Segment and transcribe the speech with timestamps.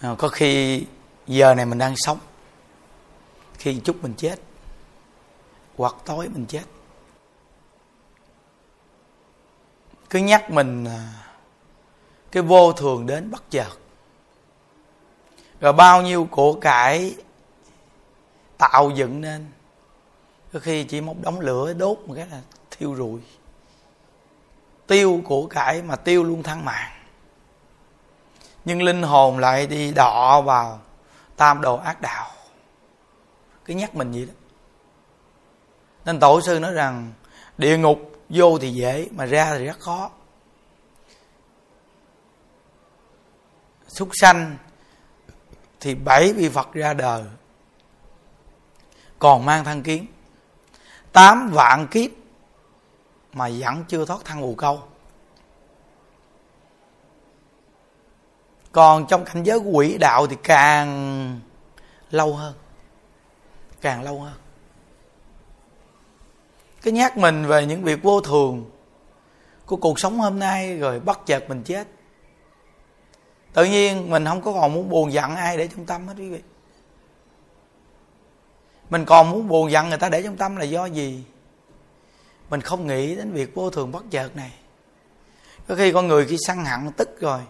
[0.00, 0.84] Ờ, có khi
[1.26, 2.18] giờ này mình đang sống.
[3.58, 4.40] Khi chút mình chết.
[5.76, 6.62] Hoặc tối mình chết.
[10.10, 11.12] Cứ nhắc mình à,
[12.32, 13.70] cái vô thường đến bất chợt.
[15.60, 17.14] Rồi bao nhiêu của cải
[18.58, 19.46] tạo dựng nên.
[20.52, 22.40] Có khi chỉ một đống lửa đốt một cái là
[22.70, 23.20] thiêu rụi.
[24.86, 26.99] Tiêu của cải mà tiêu luôn thăng mạng
[28.64, 30.80] nhưng linh hồn lại đi đọ vào
[31.36, 32.30] tam đồ ác đạo.
[33.64, 34.32] Cứ nhắc mình vậy đó.
[36.04, 37.12] Nên tổ sư nói rằng,
[37.58, 40.10] địa ngục vô thì dễ, mà ra thì rất khó.
[43.88, 44.56] Súc sanh
[45.80, 47.24] thì bảy vị phật ra đời,
[49.18, 50.06] còn mang thân kiến.
[51.12, 52.10] Tám vạn kiếp
[53.32, 54.82] mà vẫn chưa thoát thân bù câu.
[58.72, 61.40] Còn trong cảnh giới của quỷ đạo thì càng
[62.10, 62.54] lâu hơn.
[63.80, 64.34] Càng lâu hơn.
[66.82, 68.70] Cái nhắc mình về những việc vô thường
[69.66, 71.88] của cuộc sống hôm nay rồi bất chợt mình chết.
[73.52, 76.28] Tự nhiên mình không có còn muốn buồn giận ai để trong tâm hết quý
[76.28, 76.40] vị.
[78.90, 81.24] Mình còn muốn buồn giận người ta để trong tâm là do gì?
[82.50, 84.52] Mình không nghĩ đến việc vô thường bất chợt này.
[85.68, 87.40] Có khi con người khi săn hận tức rồi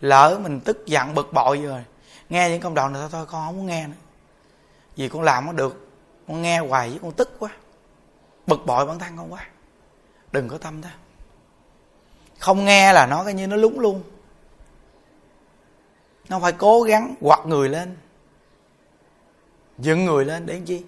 [0.00, 1.84] lỡ mình tức giận bực bội rồi,
[2.28, 3.94] nghe những công đoạn này thôi thôi, con không muốn nghe nữa.
[4.96, 5.88] Vì con làm nó được,
[6.28, 7.50] con nghe hoài với con tức quá,
[8.46, 9.46] bực bội bản thân con quá.
[10.32, 10.88] Đừng có tâm đó
[12.38, 14.02] không nghe là nó coi như nó lúng luôn.
[16.28, 17.96] Nó phải cố gắng quật người lên,
[19.78, 20.84] dựng người lên để chi?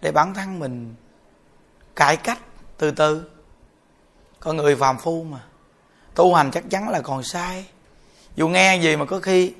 [0.00, 0.94] Để bản thân mình
[1.96, 2.38] cải cách
[2.78, 3.30] từ từ.
[4.40, 5.44] Con người phàm phu mà.
[6.14, 7.66] Tu hành chắc chắn là còn sai
[8.38, 9.52] dù nghe gì mà có khi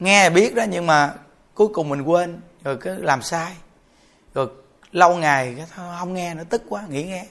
[0.00, 1.14] nghe biết đó, nhưng mà
[1.54, 3.56] cuối cùng mình quên, rồi cứ làm sai.
[4.34, 4.48] Rồi
[4.92, 7.26] lâu ngày không nghe nó tức quá nghĩ nghe.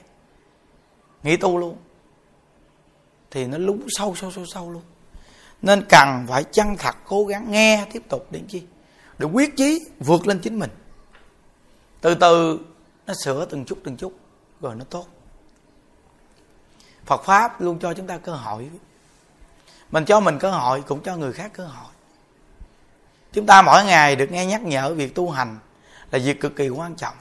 [1.23, 1.77] Nghĩ tu luôn.
[3.31, 4.81] Thì nó lún sâu sâu sâu sâu luôn.
[5.61, 8.63] Nên cần phải chân thật cố gắng nghe tiếp tục đến chi?
[9.17, 10.69] Để quyết chí vượt lên chính mình.
[12.01, 12.59] Từ từ
[13.07, 14.13] nó sửa từng chút từng chút,
[14.61, 15.05] rồi nó tốt.
[17.05, 18.69] Phật pháp luôn cho chúng ta cơ hội
[19.93, 21.91] mình cho mình cơ hội, cũng cho người khác cơ hội.
[23.33, 25.59] Chúng ta mỗi ngày được nghe nhắc nhở việc tu hành
[26.11, 27.15] là việc cực kỳ quan trọng.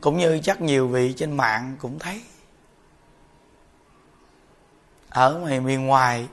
[0.00, 2.22] Cũng như chắc nhiều vị trên mạng cũng thấy.
[5.08, 6.28] Ở ngoài, miền ngoài,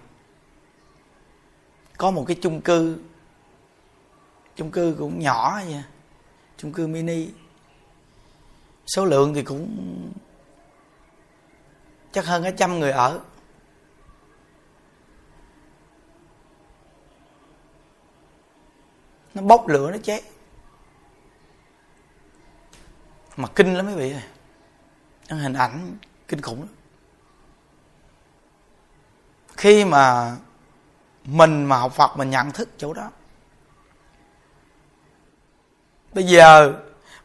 [1.98, 3.00] có một cái chung cư.
[4.56, 5.84] Chung cư cũng nhỏ vậy
[6.58, 7.30] chung cư mini.
[8.88, 9.78] Số lượng thì cũng
[12.12, 13.20] chắc hơn cả trăm người ở.
[19.42, 20.24] Nó bốc lửa, nó cháy.
[23.38, 24.24] Mà kinh lắm mấy vị ơi.
[25.40, 25.98] Hình ảnh
[26.28, 26.70] kinh khủng lắm.
[29.58, 30.36] Khi mà
[31.26, 33.12] mình mà học Phật, mình nhận thức chỗ đó.
[36.14, 36.74] Bây giờ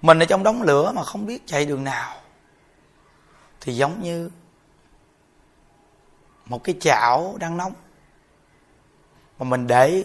[0.02, 2.20] mình ở trong đống lửa mà không biết chạy đường nào,
[3.60, 4.30] thì giống như
[6.46, 7.72] một cái chảo đang nóng.
[9.38, 10.04] Mà mình để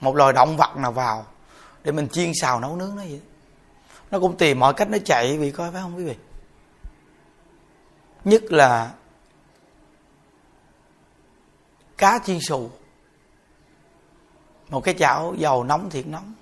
[0.00, 1.26] một loài động vật nào vào
[1.84, 3.20] để mình chiên xào nấu nướng nó vậy?
[4.10, 6.16] Nó cũng tìm mọi cách nó chạy vì coi phải không quý vị?
[8.24, 8.94] Nhất là
[11.98, 12.70] cá chiên xù.
[14.68, 16.34] Một cái chảo dầu nóng thiệt nóng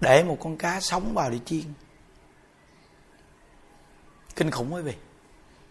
[0.00, 1.64] để một con cá sống vào để chiên.
[4.36, 4.94] Kinh khủng quý vị.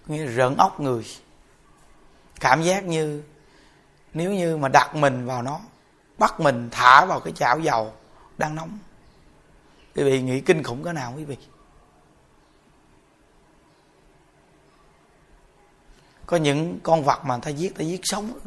[0.08, 1.06] Nghĩa rợn óc người.
[2.40, 3.24] Cảm giác như,
[4.14, 5.59] nếu như mà đặt mình vào nó
[6.18, 7.94] bắt mình thả vào cái chảo dầu
[8.38, 8.80] đang nóng.
[9.96, 11.38] Quý vị nghĩ kinh khủng cái nào quý vị?
[16.26, 18.40] Có những con vật mà ta giết ta giết sống.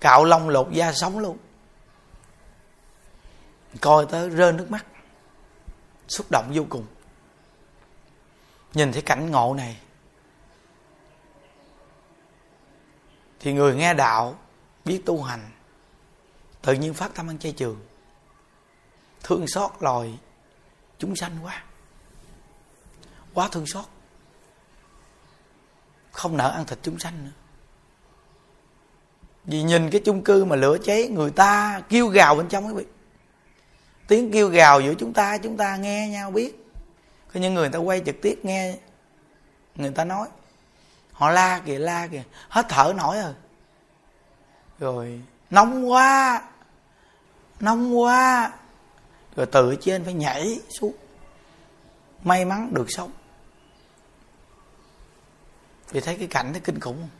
[0.00, 1.38] Cạo lông lột da sống luôn.
[3.80, 4.86] Coi tới rơi nước mắt.
[6.08, 6.86] Xúc động vô cùng.
[8.74, 9.80] Nhìn thấy cảnh ngộ này,
[13.40, 14.38] thì người nghe đạo
[14.84, 15.50] biết tu hành
[16.64, 17.80] tự nhiên phát tâm ăn chay trường.
[19.22, 20.18] Thương xót loài
[20.98, 21.64] chúng sanh quá.
[23.34, 23.84] Quá thương xót.
[26.12, 27.30] Không nỡ ăn thịt chúng sanh nữa.
[29.44, 32.72] Vì nhìn cái chung cư mà lửa cháy, người ta kêu gào bên trong quý
[32.74, 32.84] vị.
[34.08, 36.66] Tiếng kêu gào giữa chúng ta chúng ta nghe nhau biết.
[37.34, 38.76] Có những người ta quay trực tiếp nghe,
[39.74, 40.28] người ta nói.
[41.12, 42.22] Họ la kìa la kìa.
[42.48, 43.34] Hết thở nổi rồi.
[44.78, 45.20] Rồi,
[45.50, 46.42] nóng quá
[47.60, 48.52] nóng quá
[49.36, 50.94] rồi từ trên phải nhảy xuống.
[52.24, 53.10] May mắn được sống.
[55.90, 57.10] Vì thấy cái cảnh nó kinh khủng không?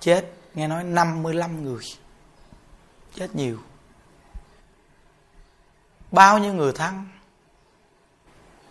[0.00, 1.82] Chết, nghe nói 55 người.
[3.14, 3.58] Chết nhiều.
[6.10, 7.04] Bao nhiêu người thân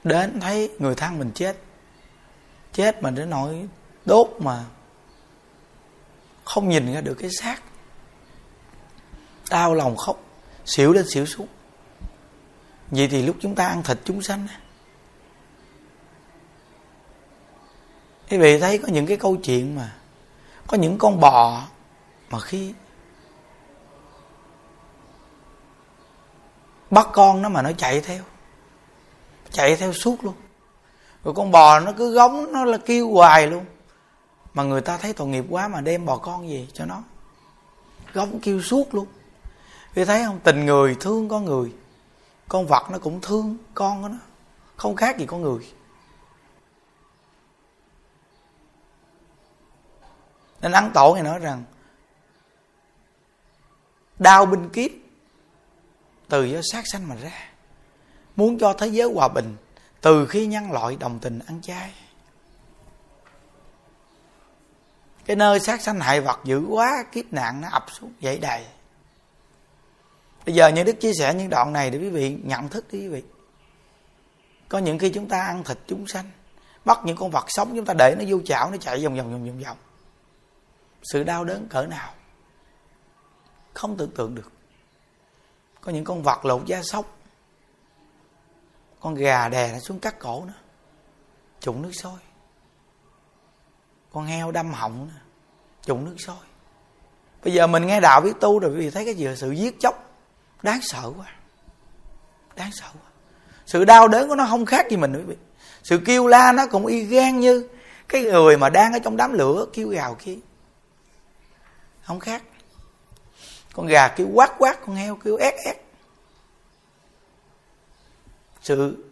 [0.03, 1.57] đến thấy người thân mình chết.
[2.73, 3.67] Chết mà đến nỗi
[4.05, 4.65] đốt mà
[6.43, 7.61] không nhìn ra được cái xác.
[9.49, 10.22] Đau lòng khóc
[10.65, 11.47] xỉu lên xỉu xuống.
[12.91, 14.47] Vậy thì lúc chúng ta ăn thịt chúng sanh
[18.29, 19.95] quý vị thấy có những cái câu chuyện mà
[20.67, 21.67] có những con bò
[22.29, 22.73] mà khi
[26.89, 28.23] bắt con nó mà nó chạy theo
[29.51, 30.33] chạy theo suốt luôn.
[31.23, 33.65] Rồi con bò nó cứ gống nó là kêu hoài luôn.
[34.53, 37.03] Mà người ta thấy tội nghiệp quá mà đem bò con về cho nó.
[38.13, 39.07] Gống kêu suốt luôn
[39.93, 40.39] vì thấy không?
[40.43, 41.73] Tình người thương con người.
[42.47, 44.17] Con vật nó cũng thương con của nó.
[44.75, 45.73] Không khác gì con người.
[50.61, 51.63] Nên ấn tổ này nói rằng
[54.19, 54.91] đau binh kiếp
[56.29, 57.49] từ do sát sanh mà ra.
[58.35, 59.57] Muốn cho thế giới hòa bình,
[60.01, 61.93] từ khi nhân loại đồng tình ăn chay.
[65.25, 68.65] Cái nơi sát sanh hại vật dữ quá, kiếp nạn nó ập xuống dậy đầy
[70.45, 72.99] bây giờ những đức chia sẻ những đoạn này để quý vị nhận thức đi
[72.99, 73.23] quý vị.
[74.69, 76.31] Có những khi chúng ta ăn thịt chúng sanh,
[76.85, 79.31] bắt những con vật sống chúng ta để nó vô chảo, nó chạy vòng vòng
[79.31, 79.77] vòng vòng vòng.
[81.03, 82.13] Sự đau đớn cỡ nào?
[83.73, 84.51] Không tưởng tượng được.
[85.81, 87.17] Có những con vật lột da sóc,
[88.99, 90.53] con gà đè nó xuống cắt cổ nó,
[91.59, 92.19] trụng nước sôi.
[94.11, 95.19] Con heo đâm họng nó,
[95.81, 96.45] trụng nước sôi.
[97.43, 99.25] Bây giờ mình nghe đạo biết tu rồi, quý vị thấy cái gì?
[99.25, 100.12] Là sự giết chóc
[100.63, 101.25] đáng sợ quá.
[102.55, 103.09] Đáng sợ quá.
[103.65, 105.35] Sự đau đớn của nó không khác gì mình, quý vị.
[105.83, 107.67] Sự kêu la nó cũng y gan như
[108.07, 110.35] cái người mà đang ở trong đám lửa kêu gào kia.
[112.03, 112.43] Không khác.
[113.73, 115.83] Con gà kêu quát quát, con heo kêu ét ét
[118.63, 119.05] sự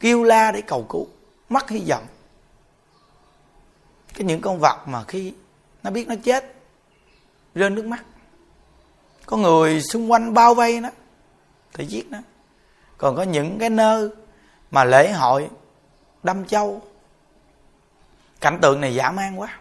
[0.00, 1.06] kêu la để cầu cứu,
[1.48, 2.06] mất hy vọng.
[4.14, 5.34] Cái những con vật mà khi
[5.82, 6.54] nó biết nó chết,
[7.54, 8.04] rơi nước mắt
[9.28, 10.88] có người xung quanh bao vây nó,
[11.74, 12.18] thì giết nó.
[12.98, 14.08] Còn có những cái nơi
[14.70, 15.48] mà lễ hội
[16.22, 16.82] đâm châu.
[18.40, 19.58] Cảnh tượng này dã man quá.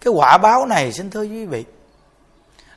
[0.00, 1.64] Cái quả báo này, xin thưa quý vị,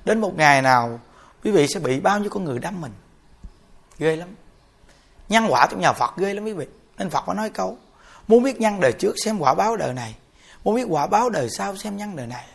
[0.06, 1.00] đến một ngày nào,
[1.44, 2.92] quý vị sẽ bị bao nhiêu con người đâm mình.
[3.98, 4.36] Ghê lắm.
[5.30, 6.68] Nhân quả trong nhà phật ghê lắm quý vị.
[6.98, 7.78] Nên phật có nói câu,
[8.28, 10.16] muốn biết nhân đời trước xem quả báo đời này,
[10.64, 12.46] muốn biết quả báo đời sau xem nhân đời này.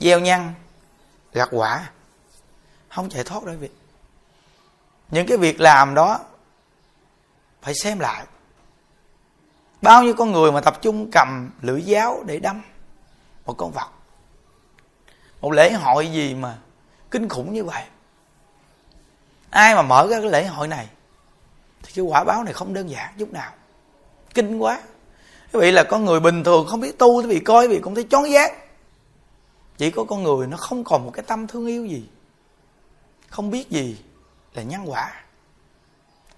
[0.00, 0.52] Gieo nhân
[1.32, 1.90] gặt quả.
[2.88, 3.68] Không chạy thoát đâu quý vị.
[5.10, 6.20] Những cái việc làm đó
[7.62, 8.24] phải xem lại.
[9.82, 12.62] Bao nhiêu con người mà tập trung cầm lưỡi giáo để đâm
[13.46, 13.88] một con vật.
[15.40, 16.58] Một lễ hội gì mà
[17.10, 17.84] kinh khủng như vậy.
[19.50, 20.88] Ai mà mở ra cái lễ hội này
[21.82, 23.52] thì cái quả báo này không đơn giản chút nào.
[24.34, 24.80] Kinh quá.
[25.52, 27.80] Quý vị là con người bình thường không biết tu quý vị coi, quý vị
[27.82, 28.52] cũng thấy chón giác
[29.80, 32.08] chỉ có con người nó không còn một cái tâm thương yêu gì
[33.28, 33.98] không biết gì
[34.54, 35.22] là nhân quả.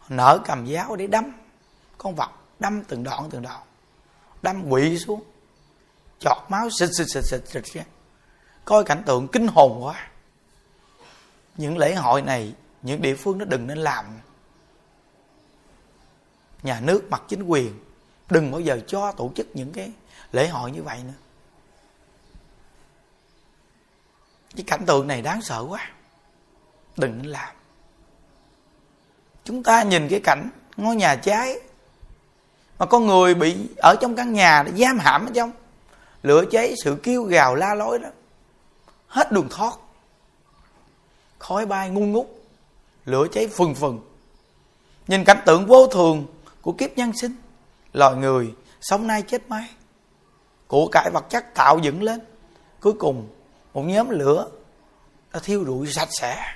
[0.09, 1.33] Nở cầm giáo để đâm
[1.99, 3.63] con vật đâm từng đoạn từng đoạn
[4.43, 5.23] đâm quỵ xuống
[6.19, 7.83] chọt máu xịt xịt xịt xịt xịt ra,
[8.65, 10.11] coi cảnh tượng kinh hồn quá.
[11.57, 14.05] Những lễ hội này những địa phương nó đừng nên làm.
[16.63, 17.79] Nhà nước mặt chính quyền
[18.31, 19.93] đừng bao giờ cho tổ chức những cái
[20.33, 21.22] lễ hội như vậy nữa.
[24.57, 25.91] Cái cảnh tượng này đáng sợ quá.
[26.97, 27.55] Đừng nên làm.
[29.45, 31.59] Chúng ta nhìn cái cảnh ngôi nhà cháy,
[32.79, 35.53] mà con người bị ở trong căn nhà để giam hãm ở trong,
[36.23, 38.09] lửa cháy, sự kêu gào la lối đó,
[39.07, 39.75] hết đường thoát.
[41.39, 42.27] Khói bay ngun ngút
[43.05, 44.01] lửa cháy phừng phừng.
[45.07, 46.27] Nhìn cảnh tượng vô thường
[46.63, 47.35] của kiếp nhân sinh,
[47.93, 49.69] loài người sống nay chết mai.
[50.67, 52.21] Của cải vật chất tạo dựng lên,
[52.81, 53.29] cuối cùng
[53.75, 54.49] một nhóm lửa
[55.33, 56.55] nó thiêu rụi sạch sẽ.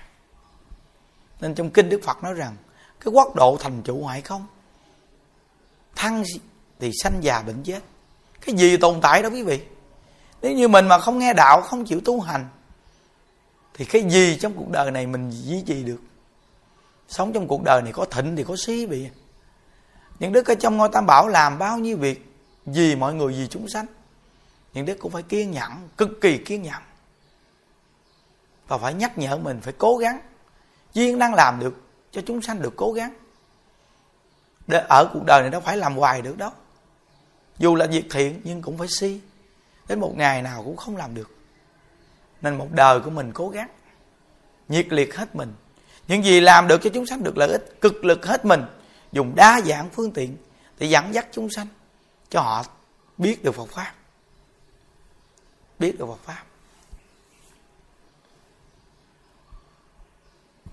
[1.41, 2.57] Nên trong kinh đức phật nói rằng,
[3.01, 4.47] cái quốc độ thành trụ hoại không?
[5.97, 6.25] Thăng
[6.81, 7.81] thì sanh già bệnh chết.
[8.41, 9.61] Cái gì tồn tại đó quý vị?
[10.43, 12.49] Nếu như mình mà không nghe đạo, không chịu tu hành,
[13.75, 16.01] thì cái gì trong cuộc đời này mình duy trì được?
[17.09, 19.09] Sống trong cuộc đời này có thịnh thì có xí bị
[20.19, 22.33] những đức ở trong ngôi tam bảo làm bao nhiêu việc,
[22.67, 23.87] vì mọi người vì chúng sanh.
[24.75, 26.83] Những đức cũng phải kiên nhẫn, cực kỳ kiên nhẫn
[28.69, 30.21] và phải nhắc nhở mình phải cố gắng.
[30.93, 31.75] Duyên đang làm được,
[32.11, 33.15] cho chúng sanh được cố gắng.
[34.67, 36.51] Để ở cuộc đời này đâu phải làm hoài được đâu
[37.59, 39.21] dù là việc thiện, nhưng cũng phải si.
[39.89, 41.31] Đến một ngày nào cũng không làm được.
[42.43, 43.69] Nên một đời của mình cố gắng.
[44.69, 45.55] Nhiệt liệt hết mình.
[46.09, 48.63] Những gì làm được cho chúng sanh được lợi ích, cực lực hết mình.
[49.13, 50.37] Dùng đa dạng phương tiện
[50.79, 51.67] để dẫn dắt chúng sanh
[52.29, 52.65] cho họ
[53.19, 53.93] biết được Phật pháp.
[55.79, 56.43] Biết được Phật pháp.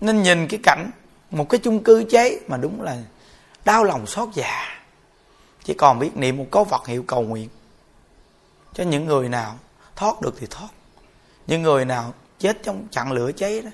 [0.04, 0.92] Nên nhìn cái cảnh,
[1.32, 2.98] một cái chung cư cháy mà đúng là
[3.66, 4.84] đau lòng xót dạ
[5.64, 7.50] chỉ còn biết niệm một câu Phật hiệu cầu nguyện.
[8.74, 9.56] Cho những người nào
[9.96, 10.70] thoát được thì thoát.
[11.48, 13.70] Những người nào chết trong chặn lửa cháy đó,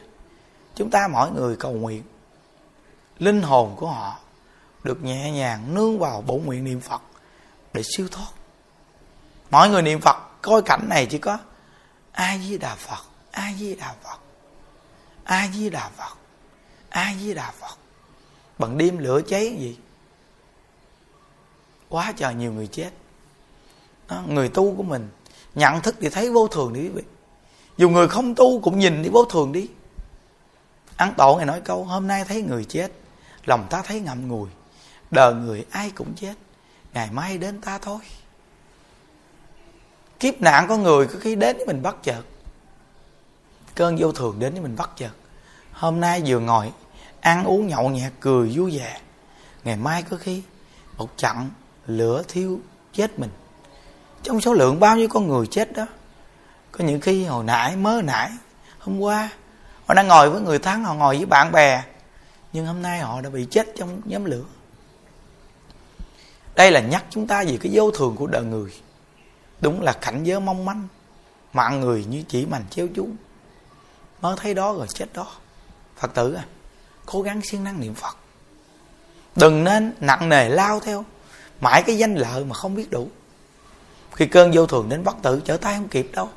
[0.75, 2.03] chúng ta mỗi người cầu nguyện.
[3.19, 4.19] Linh hồn của họ
[4.83, 7.01] được nhẹ nhàng nương vào bổ nguyện niệm phật
[7.73, 8.29] để siêu thoát.
[9.51, 11.37] Mọi người niệm phật, coi cảnh này chỉ có
[12.11, 14.19] a di đà phật, a di đà phật,
[15.23, 16.18] a di đà phật
[16.89, 17.77] a di đà phật?
[18.57, 19.77] Bằng đêm lửa cháy gì?
[21.89, 22.89] Quá trời nhiều người chết.
[24.07, 25.09] Đó, người tu của mình
[25.55, 27.03] nhận thức thì thấy vô thường đi quý vị.
[27.77, 29.69] Dù người không tu cũng nhìn đi vô thường đi.
[30.97, 32.91] Ăn tổ ngày nói câu hôm nay thấy người chết
[33.45, 34.49] lòng ta thấy ngậm ngùi
[35.11, 36.33] đời người ai cũng chết.
[36.93, 37.99] Ngày mai đến ta thôi.
[40.19, 42.21] Kiếp nạn có người có khi đến với mình bắt chợt.
[43.75, 45.11] Cơn vô thường đến với mình bắt chợt
[45.79, 46.71] hôm nay vừa ngồi,
[47.19, 48.99] ăn uống nhậu nhẹt cười vui vẻ.
[49.63, 50.41] Ngày mai có khi,
[50.97, 51.49] một trận
[51.87, 52.59] lửa thiêu
[52.93, 53.29] chết mình.
[54.23, 55.85] Trong số lượng bao nhiêu con người chết đó,
[56.71, 58.31] có những khi hồi nãy mới nãy,
[58.79, 59.29] hôm qua,
[59.85, 61.83] họ đang ngồi với người thân, họ ngồi với bạn bè,
[62.53, 64.45] nhưng hôm nay họ đã bị chết trong nhóm lửa.
[66.55, 68.73] Đây là nhắc chúng ta về cái vô thường của đời người.
[69.61, 70.87] Đúng là cảnh giới mong manh,
[71.53, 73.15] mạng người như chỉ mảnh chéo chúng
[74.21, 75.27] mới thấy đó rồi chết đó
[75.99, 76.45] phật tử à
[77.05, 78.17] cố gắng siêng năng niệm phật.
[79.35, 81.05] Đừng nên nặng nề lao theo.
[81.61, 83.09] Mãi cái danh lợi mà không biết đủ.
[84.15, 86.29] Khi cơn vô thường đến bất tử, trở tay không kịp đâu.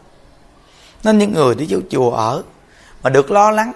[1.04, 2.42] Nên những người đi vô chùa ở
[3.02, 3.72] mà được lo lắng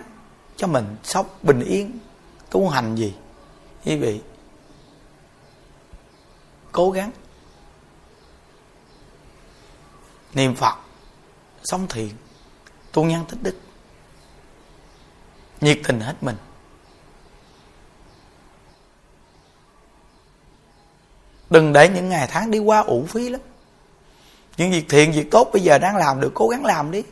[0.57, 1.99] cho mình sống bình yên,
[2.50, 3.14] tu hành gì
[3.85, 4.21] quý vị
[6.73, 7.11] cố gắng
[10.35, 10.75] niệm phật,
[11.64, 12.11] sống thiện
[12.93, 13.57] tu nhân tích đức
[15.60, 16.36] nhiệt tình hết mình.
[21.50, 23.40] Đừng để những ngày tháng đi qua uổng phí lắm.
[24.56, 27.02] Những việc thiện, việc tốt bây giờ đang làm được, cố gắng làm đi.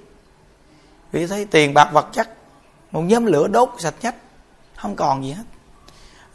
[1.13, 2.37] Vì thấy tiền, bạc, vật chất,
[2.91, 4.15] một nhóm lửa đốt sạch nhất
[4.77, 5.45] không còn gì hết.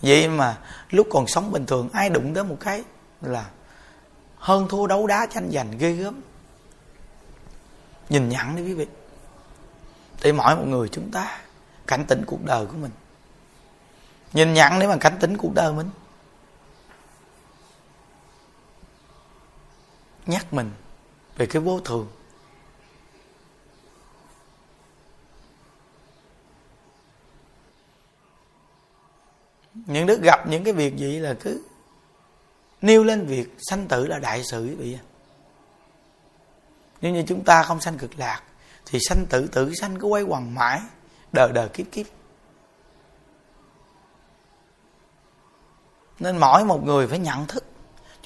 [0.01, 0.57] Vậy mà
[0.89, 2.83] lúc còn sống bình thường, ai đụng đến một cái
[3.21, 3.45] là
[4.37, 6.21] hơn thua đấu đá tranh giành ghê gớm.
[8.09, 8.87] Nhìn nhận đi quý vị.
[10.23, 11.41] Để mỗi một người chúng ta
[11.89, 12.91] cảnh tỉnh cuộc đời của mình.
[14.33, 15.89] Nhìn nhận để mà cảnh tỉnh cuộc đời mình,
[20.25, 20.71] nhắc mình
[21.37, 22.07] về cái vô thường.
[29.73, 31.63] Những đứa gặp những cái việc gì là cứ
[32.81, 34.97] nêu lên việc sanh tử là đại sự quý vị
[37.01, 38.43] nếu như chúng ta không sanh cực lạc,
[38.85, 40.81] thì sanh tử tử sanh cứ quay quần mãi
[41.31, 42.05] đời đời kiếp kiếp.
[46.19, 47.65] Nên mỗi một người phải nhận thức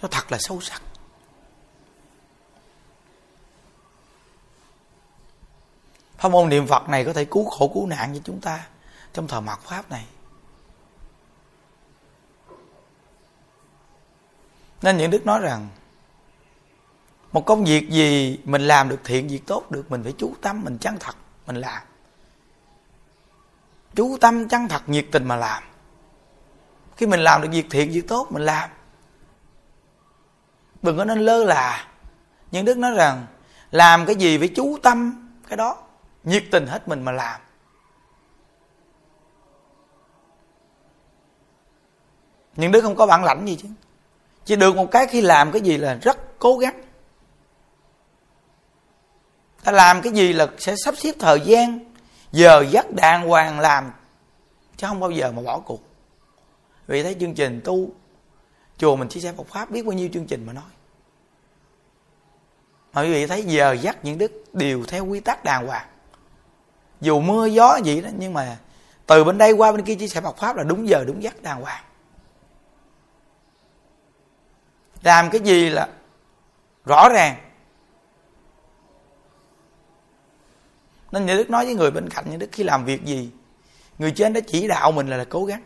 [0.02, 0.82] cho thật là sâu sắc.
[6.18, 8.68] Pháp môn niệm phật này có thể cứu khổ cứu nạn cho chúng ta
[9.14, 10.06] trong thời mạt pháp này.
[14.82, 15.70] Nên những đức nói rằng,
[17.32, 20.62] một công việc gì mình làm được thiện, việc tốt được, mình phải chú tâm,
[20.64, 21.16] mình chân thật,
[21.48, 21.84] mình làm
[23.96, 25.64] chú tâm chân thật nhiệt tình mà làm?
[26.98, 28.70] Khi mình làm được việc thiện, việc tốt, mình làm.
[30.82, 31.88] Đừng có nên lơ là.
[32.52, 33.26] Những đức nói rằng,
[33.72, 35.78] làm cái gì phải chú tâm, cái đó,
[36.24, 37.42] nhiệt tình hết mình mà làm.
[42.56, 43.68] Những đứa không có bản lãnh gì chứ.
[44.46, 46.82] Chỉ được một cái khi làm cái gì là rất cố gắng.
[49.64, 51.93] Ta làm cái gì là sẽ sắp xếp thời gian
[52.34, 53.92] giờ giấc đàng hoàng làm,
[54.78, 55.82] chứ không bao giờ mà bỏ cuộc.
[56.88, 57.90] Vì thấy chương trình tu,
[58.78, 60.64] chùa mình chia sẻ Phật pháp biết bao nhiêu chương trình mà nói.
[62.94, 65.88] Mà quý vị thấy giờ dắt những đức đều theo quy tắc đàng hoàng.
[67.02, 68.58] Dù mưa gió gì đó, nhưng mà
[69.06, 71.42] từ bên đây qua bên kia chia sẻ Phật pháp là đúng giờ, đúng dắt
[71.42, 71.84] đàng hoàng.
[75.04, 75.88] Làm cái gì là
[76.86, 77.36] rõ ràng
[81.14, 83.32] nên nhà đức nói với người bên cạnh nhà đức khi làm việc gì
[84.00, 85.62] người trên đã chỉ đạo mình là, là cố gắng.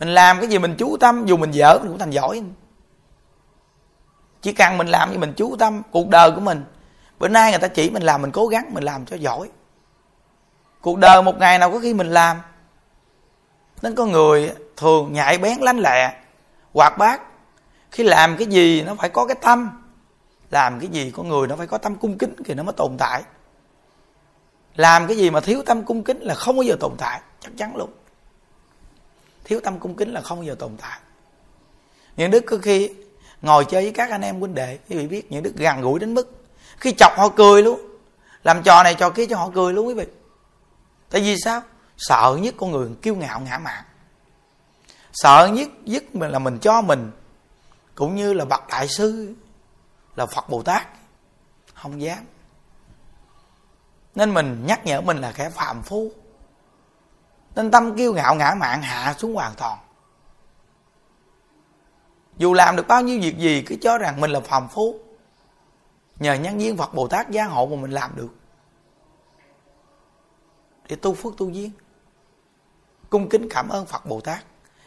[0.00, 2.42] Mình làm cái gì mình chú tâm dù mình dở mình cũng thành giỏi.
[4.42, 6.64] Chỉ cần mình làm gì mình chú tâm cuộc đời của mình
[7.18, 9.50] bữa nay người ta chỉ mình làm mình cố gắng mình làm cho giỏi.
[10.80, 12.36] Cuộc đời một ngày nào có khi mình làm.
[13.82, 16.14] Nên có người thường nhạy bén lanh lẹ
[16.74, 17.22] hoạt bát.
[17.90, 19.83] Khi làm cái gì nó phải có cái tâm
[20.54, 22.96] làm cái gì con người nó phải có tâm cung kính thì nó mới tồn
[22.98, 23.22] tại.
[24.76, 27.52] Làm cái gì mà thiếu tâm cung kính là không bao giờ tồn tại, chắc
[27.56, 27.90] chắn luôn.
[29.44, 30.98] Thiếu tâm cung kính là không bao giờ tồn tại.
[32.16, 32.90] Những đức có khi
[33.42, 36.00] ngồi chơi với các anh em huynh đệ, quý vị biết những đức gần gũi
[36.00, 36.32] đến mức
[36.76, 37.80] khi chọc họ cười luôn.
[38.44, 40.06] Làm trò này trò kia cho họ cười luôn quý vị.
[41.10, 41.62] Tại vì sao?
[41.96, 43.84] Sợ nhất con người kiêu ngạo ngã mạn.
[45.12, 47.10] Sợ nhất nhất mình là mình cho mình,
[47.94, 49.34] cũng như là bậc đại sư
[50.16, 50.86] là phật bồ tát.
[51.74, 52.24] Không dám.
[54.14, 56.10] Nên mình nhắc nhở mình là kẻ phạm phu.
[57.54, 59.78] Nên tâm kiêu ngạo ngã mạn hạ xuống hoàn toàn.
[62.36, 64.98] Dù làm được bao nhiêu việc gì, cứ cho rằng mình là phàm phu.
[66.18, 68.34] Nhờ nhân viên phật bồ tát gia hộ mà mình làm được.
[70.88, 71.70] Để tu phước tu duyên.
[73.10, 74.44] Cung kính cảm ơn phật bồ tát.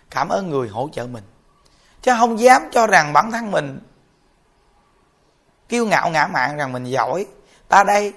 [0.09, 1.23] Cảm ơn người hỗ trợ mình.
[2.01, 3.79] Chứ không dám cho rằng bản thân mình
[5.69, 7.25] kiêu ngạo ngã mạn rằng mình giỏi,
[7.67, 8.13] ta đây.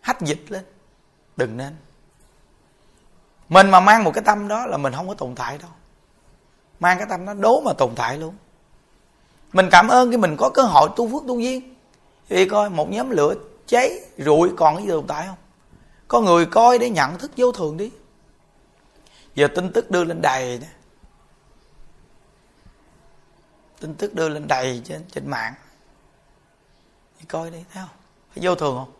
[0.00, 0.64] Hách dịch lên,
[1.36, 1.76] đừng nên.
[3.48, 5.70] Mình mà mang một cái tâm đó là mình không có tồn tại đâu.
[6.80, 8.34] Mang cái tâm đó đố mà tồn tại luôn.
[9.52, 11.74] Mình cảm ơn khi mình có cơ hội tu phước tu duyên.
[12.28, 13.34] Vì coi, một nhóm lửa
[13.66, 15.36] cháy, rụi còn cái gì tồn tại không?
[16.08, 17.90] Có người coi để nhận thức vô thường đi.
[19.34, 20.66] Giờ tin tức đưa lên đầy đó
[23.80, 25.54] tin tức đưa lên đầy trên trên mạng.
[27.18, 27.96] Thì coi đi, thấy không?
[28.34, 28.92] Phải vô thường không?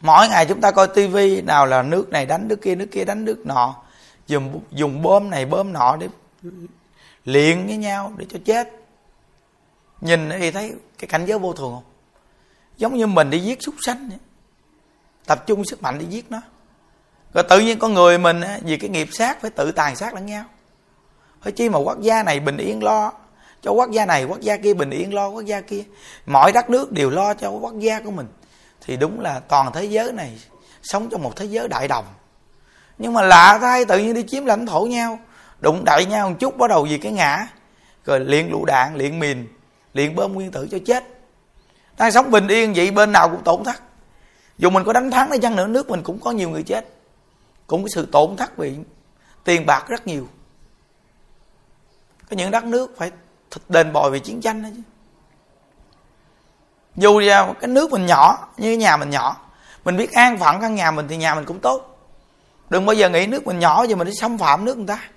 [0.00, 3.04] Mỗi ngày chúng ta coi tivi nào là nước này đánh, nước kia nước kia
[3.04, 3.82] đánh, nước nọ.
[4.26, 6.08] Dùng dùng bơm này, bơm nọ để
[7.24, 8.68] luyện với nhau để cho chết.
[10.00, 11.84] Nhìn thì thấy cái cảnh giới vô thường không?
[12.76, 14.18] Giống như mình đi giết súc sanh vậy.
[15.26, 16.40] tập trung sức mạnh để giết nó
[17.34, 20.26] rồi tự nhiên con người mình vì cái nghiệp sát phải tự tàn sát lẫn
[20.26, 20.44] nhau.
[21.42, 23.12] Phải chi mà quốc gia này bình yên lo,
[23.62, 25.82] cho quốc gia này, quốc gia kia bình yên lo, quốc gia kia.
[26.26, 28.26] Mọi đất nước đều lo cho quốc gia của mình.
[28.80, 30.38] Thì đúng là toàn thế giới này
[30.82, 32.04] sống trong một thế giới đại đồng.
[32.98, 35.18] Nhưng mà lạ thay, tự nhiên đi chiếm lãnh thổ nhau,
[35.60, 37.46] đụng đại nhau một chút, bắt đầu vì cái ngã.
[38.04, 39.48] Rồi liền lựu đạn, liền mìn,
[39.94, 41.04] liền bơm nguyên tử cho chết.
[41.98, 43.82] Đang sống bình yên vậy, bên nào cũng tổn thất.
[44.58, 46.99] Dù mình có đánh thắng đi chăng nữa, nước mình cũng có nhiều người chết
[47.70, 48.76] cũng có sự tổn thất về
[49.44, 50.28] tiền bạc rất nhiều.
[52.30, 53.10] Có những đất nước phải
[53.68, 54.82] đền bồi vì chiến tranh đó chứ.
[56.96, 59.36] Dù là cái nước mình nhỏ như nhà mình nhỏ,
[59.84, 61.98] mình biết an phận căn nhà mình thì nhà mình cũng tốt.
[62.70, 65.10] Đừng bao giờ nghĩ nước mình nhỏ thì mình đi xâm phạm nước người ta.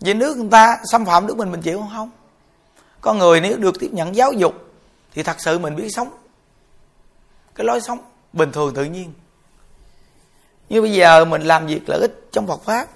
[0.00, 2.10] Vì nước người ta xâm phạm nước mình mình chịu không không?
[3.00, 4.54] Con người nếu được tiếp nhận giáo dục
[5.14, 6.08] thì thật sự mình biết sống.
[7.54, 7.98] Cái lối sống
[8.32, 9.12] bình thường tự nhiên
[10.68, 12.86] như bây giờ mình làm việc lợi ích trong Phật pháp.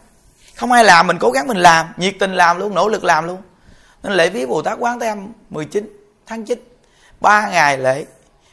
[0.57, 1.87] Không ai làm, mình cố gắng mình làm.
[1.97, 3.43] Nhiệt tình làm luôn, nỗ lực làm luôn.
[4.03, 6.77] Nên lễ viếng Bồ Tát Quán Thế Âm 19 tháng 9
[7.21, 8.07] ba ngày lễ,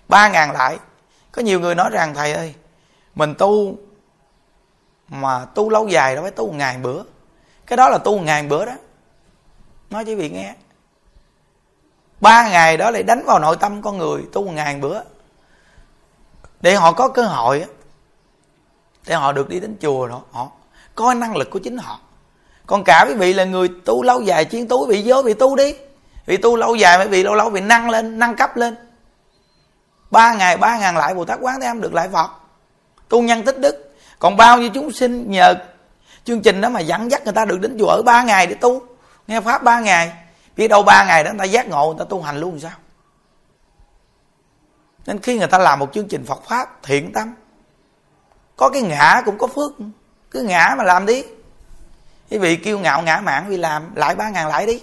[0.08, 0.78] ba ngàn lại
[1.32, 2.54] có nhiều người nói rằng, thầy ơi,
[3.16, 3.76] mình tu
[5.08, 7.04] mà tu lâu dài đâu phải tu một ngày bữa.
[7.66, 8.74] Cái đó là tu một ngày bữa đó.
[9.90, 10.56] Nói chỉ vị nghe.
[12.22, 15.02] Ba ngày đó lại đánh vào nội tâm con người, tu một ngày bữa.
[16.62, 17.66] Để họ có cơ hội
[19.08, 20.50] để họ được đi đến chùa đó họ
[20.96, 22.00] coi năng lực của chính họ.
[22.66, 25.34] Còn cả quý vị là người tu lâu dài chuyên tu bị vị vô vị
[25.34, 25.76] tu đi.
[26.26, 28.76] Vì tu lâu dài mấy vị lâu lâu bị năng lên năng cấp lên.
[30.12, 32.30] Ba ngày, ba ngàn lại bồ tát quán thế âm được lại phật.
[33.10, 33.96] Tu nhân tích đức.
[34.20, 35.56] Còn bao nhiêu chúng sinh nhờ
[36.24, 38.56] chương trình đó mà dẫn dắt người ta được đến chùa ở ba ngày để
[38.56, 38.82] tu?
[39.28, 40.14] Nghe pháp ba ngày,
[40.56, 42.72] biết đâu ba ngày đó người ta giác ngộ, người ta tu hành luôn sao?
[45.06, 47.34] Nên khi người ta làm một chương trình phật pháp thiện tâm
[48.56, 49.72] có cái ngã cũng có phước.
[50.32, 51.24] Cứ ngã mà làm đi.
[52.30, 54.82] Quý vị kêu ngạo ngã mạng vì làm lại ba ngàn lại đi.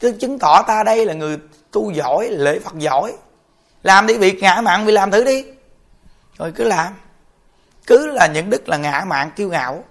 [0.00, 1.38] Cứ chứng tỏ ta đây là người
[1.70, 3.12] tu giỏi, lễ phật giỏi.
[3.82, 5.44] Làm đi việc ngã mạng vì làm thử đi.
[6.38, 6.94] Rồi cứ làm.
[7.86, 9.84] Cứ là những đức là ngã mạng, kiêu ngạo.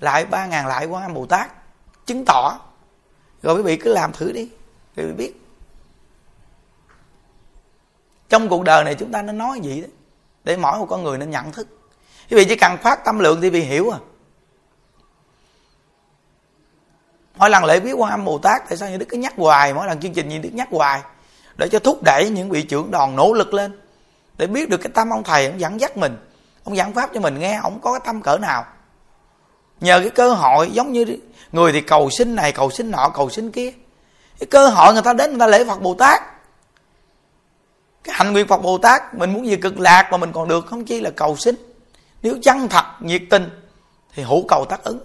[0.00, 1.50] Lại ba ngàn lại quan âm bồ tát.
[2.06, 2.60] Chứng tỏ.
[3.42, 4.50] Rồi quý vị cứ làm thử đi.
[4.96, 5.34] Quý vị biết.
[8.28, 9.90] Trong cuộc đời này chúng ta nên nói gì đấy
[10.48, 11.68] để mỗi một con người nên nhận thức.
[12.30, 13.98] Quý vị chỉ cần phát tâm lượng thì bị hiểu à.
[17.36, 19.74] Mỗi lần lễ viết quan âm bồ tát, tại sao như đức cứ nhắc hoài,
[19.74, 21.00] mỗi lần chương trình như đức nhắc hoài,
[21.56, 23.80] để cho thúc đẩy những vị trưởng đoàn nỗ lực lên,
[24.38, 26.16] để biết được cái tâm ông thầy ông dẫn dắt mình,
[26.64, 28.64] ông giảng pháp cho mình nghe, ông có cái tâm cỡ nào.
[29.80, 31.06] Nhờ cái cơ hội, giống như
[31.52, 33.72] người thì cầu xin này, cầu xin nọ, cầu xin kia.
[34.40, 36.22] Cái cơ hội người ta đến, người ta lễ phật bồ tát
[38.08, 40.66] cái hạnh nguyện phật bồ tát, mình muốn gì cực lạc mà mình còn được,
[40.66, 41.54] không chi là cầu xin.
[42.22, 43.50] Nếu chân thật, nhiệt tình,
[44.14, 44.98] thì hữu cầu tác ứng.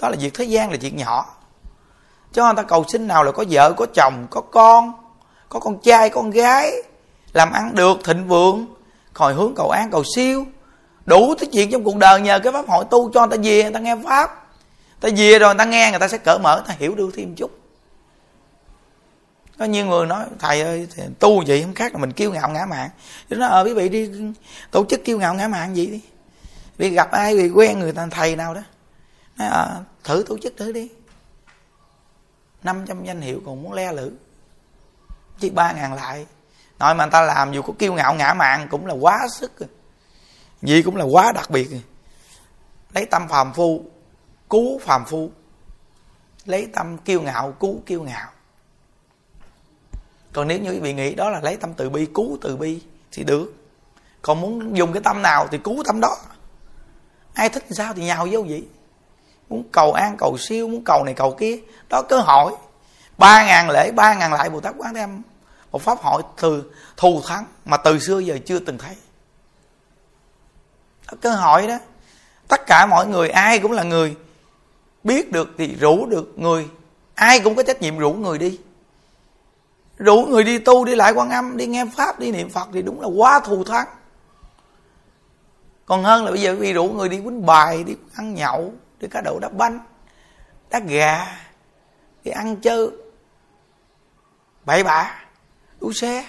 [0.00, 1.26] Đó là việc thế gian là chuyện nhỏ.
[2.32, 4.92] Cho người ta cầu xin nào là có vợ, có chồng, có con
[5.48, 6.72] có con trai, con gái,
[7.32, 8.66] làm ăn được, thịnh vượng,
[9.14, 10.46] hồi hướng cầu an, cầu siêu.
[11.04, 13.62] Đủ thứ chuyện trong cuộc đời nhờ cái pháp hội tu cho người ta về,
[13.62, 14.46] người ta nghe pháp.
[15.00, 17.10] Ta về rồi người ta nghe, người ta sẽ cởi mở, người ta hiểu được
[17.16, 17.50] thêm chút
[19.58, 20.88] có nhiều người nói thầy ơi
[21.18, 22.90] tu vậy không khác là mình kiêu ngạo ngã mạn
[23.30, 24.10] chứ nó ờ quý vị đi
[24.70, 26.02] tổ chức kiêu ngạo ngã mạn gì đi.
[26.76, 28.60] Vì gặp ai vì quen người ta thầy nào đó.
[29.36, 30.90] Nói, à, thử tổ chức thử đi.
[32.62, 34.12] 500 danh hiệu còn muốn le lử.
[35.40, 36.26] Chỉ ba ngàn lại.
[36.78, 39.58] Nói mà người ta làm dù có kiêu ngạo ngã mạn cũng là quá sức
[39.58, 39.68] rồi.
[40.62, 41.82] Gì cũng là quá đặc biệt rồi.
[42.94, 43.84] Lấy tâm phàm phu
[44.50, 45.30] cứu phàm phu.
[46.44, 48.30] Lấy tâm kiêu ngạo cứu kiêu ngạo
[50.36, 52.80] còn nếu như quý vị nghĩ đó là lấy tâm từ bi cứu từ bi
[53.12, 53.54] thì được.
[54.22, 56.16] Còn muốn dùng cái tâm nào thì cứu tâm đó.
[57.34, 58.66] Ai thích sao thì nhào vô vậy.
[59.48, 61.58] Muốn cầu an cầu siêu muốn cầu này cầu kia.
[61.88, 62.52] Đó cơ hội
[63.18, 65.22] ba ngàn lễ ba ngàn lại bồ tát quán thế âm.
[65.72, 68.96] Một pháp hội từ thù thắng mà từ xưa giờ chưa từng thấy.
[71.06, 71.78] Đó, cơ hội đó.
[72.48, 74.16] Tất cả mọi người ai cũng là người.
[75.04, 76.68] Biết được thì rủ được người.
[77.14, 78.58] Ai cũng có trách nhiệm rủ người đi
[79.96, 82.82] rủ người đi tu đi lại quan âm, đi nghe pháp, đi niệm phật thì
[82.82, 83.86] đúng là quá thù thắng.
[85.86, 89.08] Còn hơn là bây giờ vì rủ người đi quýnh bài, đi ăn nhậu, đi
[89.08, 89.80] cá độ đá bánh
[90.70, 91.38] đá gà,
[92.24, 92.90] đi ăn chơi.
[94.64, 95.24] Bậy bạ,
[95.80, 96.24] đua xe.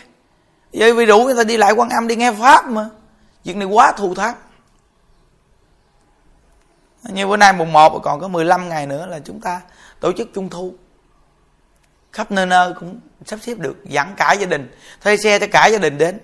[0.74, 2.90] Vậy vì đủ người ta đi lại quan âm, đi nghe pháp mà.
[3.44, 4.36] Việc này quá thù thắng.
[7.04, 9.62] Như bữa nay mùng 1 còn có 15 ngày nữa là chúng ta
[10.00, 10.74] tổ chức trung thu
[12.18, 15.68] khắp nơi nơi cũng sắp xếp được dẫn cả gia đình thuê xe cho cả
[15.68, 16.20] gia đình đến.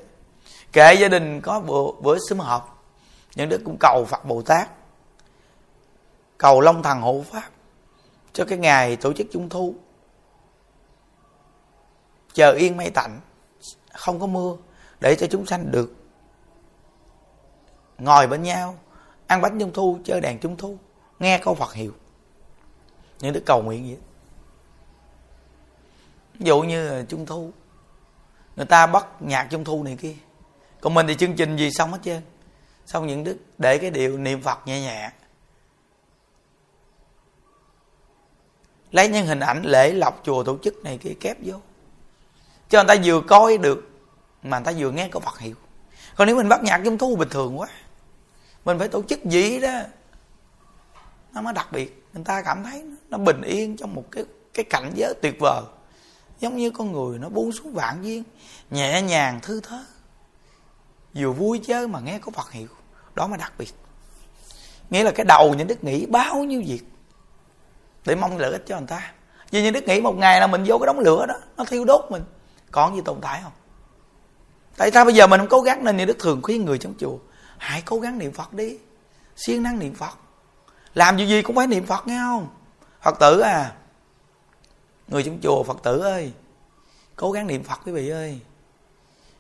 [0.72, 2.86] Kệ gia đình có bữa, bữa sum họp
[3.36, 4.70] những đứa cũng cầu phật bồ tát
[6.38, 7.50] cầu long thần hộ pháp
[8.34, 9.76] cho cái ngày tổ chức trung thu.
[12.34, 13.20] Chờ yên mây tạnh
[13.94, 14.56] không có mưa
[15.00, 15.94] để cho chúng sanh được
[17.98, 18.78] ngồi bên nhau
[19.28, 20.78] ăn bánh trung thu chơi đèn trung thu
[21.20, 21.92] nghe câu phật hiệu.
[23.20, 24.13] Những đứa cầu nguyện vậy
[26.44, 27.52] ví dụ như trung thu.
[28.56, 30.14] Người ta bắt nhạc trung thu này kia.
[30.82, 32.22] Còn mình thì chương trình gì xong hết trơn.
[32.86, 35.12] Xong những đức để cái điệu niệm phật nhẹ nhẹ.
[38.92, 41.56] Lấy những hình ảnh lễ lọc chùa tổ chức này kia kép vô.
[42.70, 43.90] Cho người ta vừa coi được,
[44.44, 45.56] mà người ta vừa nghe có Phật hiệu.
[46.16, 47.68] Còn nếu mình bắt nhạc trung thu bình thường quá,
[48.66, 49.80] mình phải tổ chức gì đó,
[51.34, 52.04] nó mới đặc biệt.
[52.14, 55.62] Người ta cảm thấy nó bình yên trong một cái cái cảnh giới tuyệt vời
[56.44, 58.24] giống như con người nó buông xuống vạn duyên
[58.72, 59.80] nhẹ nhàng thư thớ.
[61.14, 62.68] Vừa vui chơi mà nghe có Phật hiệu,
[63.16, 63.74] đó mới đặc biệt.
[64.90, 66.82] Nghĩa là cái đầu những đức nghĩ bao nhiêu việc,
[68.06, 69.12] để mong lợi ích cho người ta.
[69.52, 71.86] Vì những đức nghĩ một ngày là mình vô cái đống lửa đó, nó thiêu
[71.86, 72.24] đốt mình.
[72.72, 73.52] Còn gì tồn tại không?
[74.78, 76.94] Tại sao bây giờ mình không cố gắng nên như đức thường khuyên người trong
[77.00, 77.18] chùa,
[77.58, 78.78] hãy cố gắng niệm phật đi,
[79.36, 80.18] siêng năng niệm phật.
[80.94, 82.48] Làm gì gì cũng phải niệm phật, nghe không?
[83.02, 83.72] Phật tử à
[85.08, 86.34] người trong chùa phật tử ơi
[87.16, 88.40] cố gắng niệm phật quý vị ơi.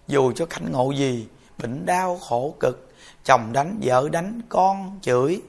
[0.07, 5.41] Dù cho cảnh ngộ gì bệnh đau khổ cực chồng đánh vợ đánh con chửi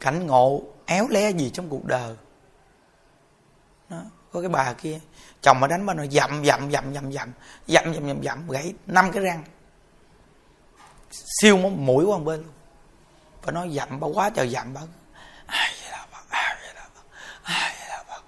[0.00, 2.16] cảnh ngộ éo le gì trong cuộc đời.
[3.88, 5.00] Đó, có cái bà kia
[5.42, 7.32] chồng mà đánh bà nó dậm dậm dậm dậm dậm
[7.66, 9.44] dậm dậm dậm dậm gãy năm cái răng
[11.40, 12.52] siêu mũi qua một bên luôn.
[13.42, 14.80] Và nói dậm bà quá trời dậm bà
[15.46, 17.04] ai vậy là Phật ai vậy là Phật
[17.42, 18.22] ai vậy là Phật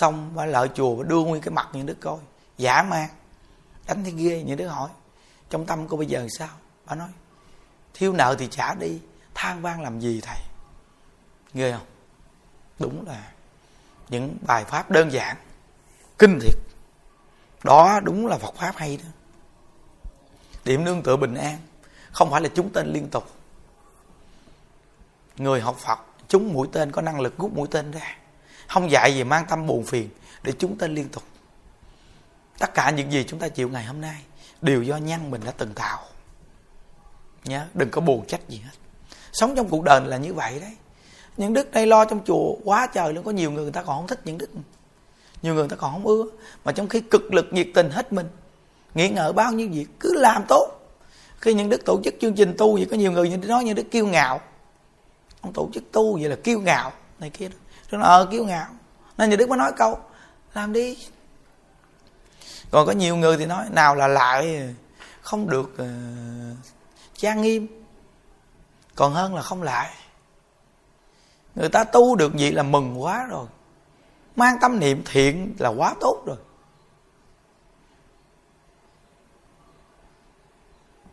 [0.00, 2.18] xong bà lợi chùa, bà đưa nguyên cái mặt những đứa coi.
[2.58, 3.08] Giả ma,
[3.86, 4.90] đánh thấy ghê những đứa hỏi.
[5.50, 6.48] Trong tâm cô bây giờ sao?
[6.86, 7.08] Bà nói,
[7.94, 9.00] thiếu nợ thì trả đi,
[9.34, 10.38] than vang làm gì thầy?
[11.54, 11.86] Ghê không?
[12.78, 13.32] Đúng là
[14.08, 15.36] những bài pháp đơn giản,
[16.18, 16.56] kinh thiệt.
[17.64, 19.08] Đó đúng là phật pháp hay đó.
[20.64, 21.58] Điểm nương tựa bình an,
[22.12, 23.30] không phải là chúng tên liên tục.
[25.36, 28.16] Người học phật, chúng mũi tên có năng lực rút mũi tên ra
[28.68, 30.08] không dạy gì mang tâm buồn phiền
[30.42, 31.22] để chúng ta liên tục.
[32.58, 34.22] Tất cả những gì chúng ta chịu ngày hôm nay
[34.62, 35.98] đều do nhân mình đã từng tạo.
[37.44, 38.70] Nhớ, đừng có buồn trách gì hết.
[39.32, 40.76] Sống trong cuộc đời là như vậy đấy.
[41.36, 43.24] Những đức đây lo trong chùa, quá trời luôn.
[43.24, 44.50] Có nhiều người người ta còn không thích những đức
[45.42, 46.24] nhiều người người ta còn không ưa.
[46.64, 48.28] Mà trong khi cực lực nhiệt tình hết mình,
[48.94, 50.68] nghĩ ngợi bao nhiêu việc, cứ làm tốt.
[51.40, 53.90] Khi những đức tổ chức chương trình tu vậy có nhiều người nói như đức
[53.90, 54.40] kiêu ngạo.
[55.40, 57.56] Ông tổ chức tu vậy là kiêu ngạo, này kia đó
[57.96, 58.68] nó ờ kiêu ngạo.
[59.18, 59.98] Nên nhà đức mới nói câu
[60.54, 60.98] làm đi.
[62.70, 64.74] Còn có nhiều người thì nói nào là lại
[65.20, 66.56] không được ờ, uh,
[67.14, 67.84] trang nghiêm
[68.94, 69.90] còn hơn là không lại.
[71.54, 73.46] Người ta tu được gì là mừng quá rồi.
[74.36, 76.36] Mang tâm niệm thiện là quá tốt rồi.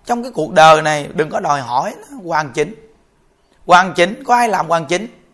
[0.06, 2.76] Trong cái cuộc đời này đừng có đòi hỏi nó hoàn chỉnh.
[3.66, 5.25] Hoàn chỉnh có ai làm hoàn chỉnh?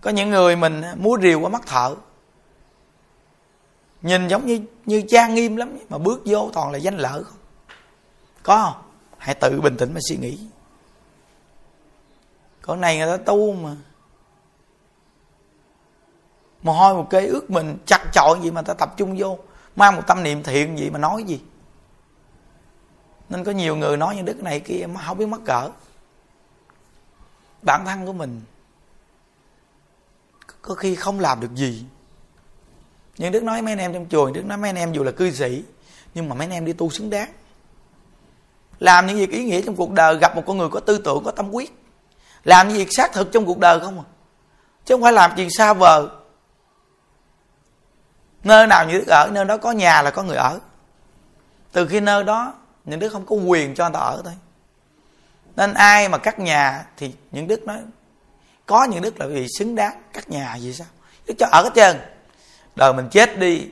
[0.00, 1.94] Có những người mình múa rìu qua mắt thợ.
[4.02, 7.38] Nhìn giống như như trang nghiêm lắm, mà bước vô toàn là danh lợi không?
[8.42, 8.82] Có không?
[9.18, 10.38] Hãy tự bình tĩnh mà suy nghĩ.
[12.62, 13.76] Con này người ta tu mà.
[16.62, 19.38] Mồ hôi một cây ước mình chặt chội gì mà ta tập trung vô.
[19.76, 21.40] Mang một tâm niệm thiện gì mà nói gì?
[23.28, 25.70] Nên có nhiều người nói như đức này kia mà không biết mắc cỡ.
[27.62, 28.40] Bản thân của mình
[30.62, 31.84] có khi không làm được gì.
[33.18, 35.10] Nhưng đức nói mấy anh em trong chùa, đức nói mấy anh em dù là
[35.10, 35.62] cư sĩ,
[36.14, 37.32] nhưng mà mấy anh em đi tu xứng đáng.
[38.78, 41.24] Làm những việc ý nghĩa trong cuộc đời, gặp một con người có tư tưởng,
[41.24, 41.80] có tâm quyết
[42.44, 44.04] làm những việc xác thực trong cuộc đời không à?
[44.84, 46.06] Chứ không phải làm chuyện xa vời.
[48.44, 50.60] Nơi nào như đức ở, nơi đó có nhà là có người ở.
[51.72, 54.34] Từ khi nơi đó, những đức không có quyền cho người ta ở thôi.
[55.56, 57.78] Nên ai mà cắt nhà thì những đức nói
[58.70, 60.86] có những đức là vì xứng đáng cắt nhà gì sao?
[61.26, 61.96] Đức cho ở hết trơn
[62.76, 63.68] đời mình chết đi,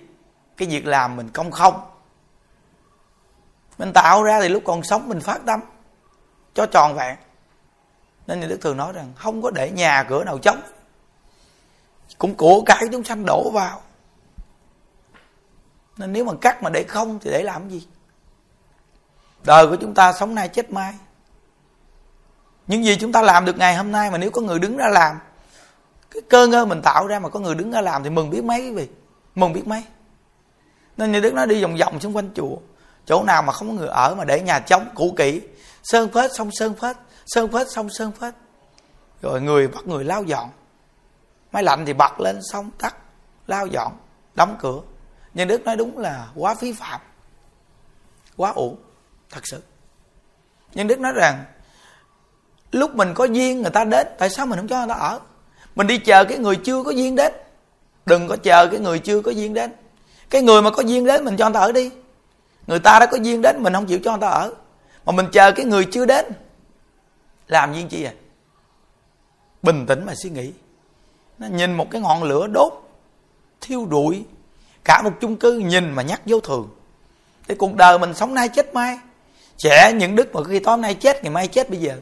[0.56, 1.90] cái việc làm mình công không.
[3.78, 5.60] Mình tạo ra thì lúc còn sống mình phát tâm,
[6.54, 7.16] cho tròn vẹn.
[8.26, 10.60] Nên những đức thường nói rằng, không có để nhà cửa nào trống.
[12.18, 13.82] Cũng của cái chúng sanh đổ vào.
[15.96, 17.86] Nên nếu mà cắt mà để không thì để làm gì?
[19.44, 20.94] Đời của chúng ta sống nay chết mai
[22.68, 24.88] những gì chúng ta làm được ngày hôm nay mà nếu có người đứng ra
[24.88, 25.18] làm,
[26.10, 28.44] cái cơ ngơ mình tạo ra mà có người đứng ra làm thì mừng biết
[28.44, 28.88] mấy quý vị?
[29.34, 29.84] Mừng biết mấy?
[30.96, 32.56] Nên như đức nó đi vòng vòng xung quanh chùa.
[33.06, 35.40] Chỗ nào mà không có người ở mà để nhà trống, cũ kỹ.
[35.82, 38.34] Sơn phết xong sơn phết sơn phết xong sơn phết.
[39.22, 40.50] Rồi người bắt người lao dọn.
[41.52, 42.96] Máy lạnh thì bật lên, xong tắt
[43.46, 43.92] lao dọn,
[44.34, 44.80] đóng cửa.
[45.34, 47.00] Nhưng đức nói đúng là quá phí phạm,
[48.36, 48.76] quá uổng
[49.30, 49.62] thật sự.
[50.74, 51.44] Nhưng đức nói rằng
[52.72, 55.20] lúc mình có duyên người ta đến, tại sao mình không cho người ta ở?
[55.74, 57.32] Mình đi chờ cái người chưa có duyên đến.
[58.06, 59.72] Đừng có chờ cái người chưa có duyên đến.
[60.30, 61.90] Cái người mà có duyên đến, mình cho người ta ở đi.
[62.66, 64.52] Người ta đã có duyên đến, mình không chịu cho người ta ở.
[65.06, 66.26] Mà mình chờ cái người chưa đến.
[67.46, 68.12] Làm gì chi à?
[69.62, 70.52] Bình tĩnh mà suy nghĩ.
[71.38, 72.72] Nó nhìn một cái ngọn lửa đốt,
[73.60, 74.24] thiêu rụi.
[74.84, 76.68] Cả một chung cư nhìn mà nhắc vô thường.
[77.48, 78.98] Cái cuộc đời mình sống nay chết mai.
[79.58, 81.96] Trẻ những đức mà khi tối nay chết, ngày mai chết bây giờ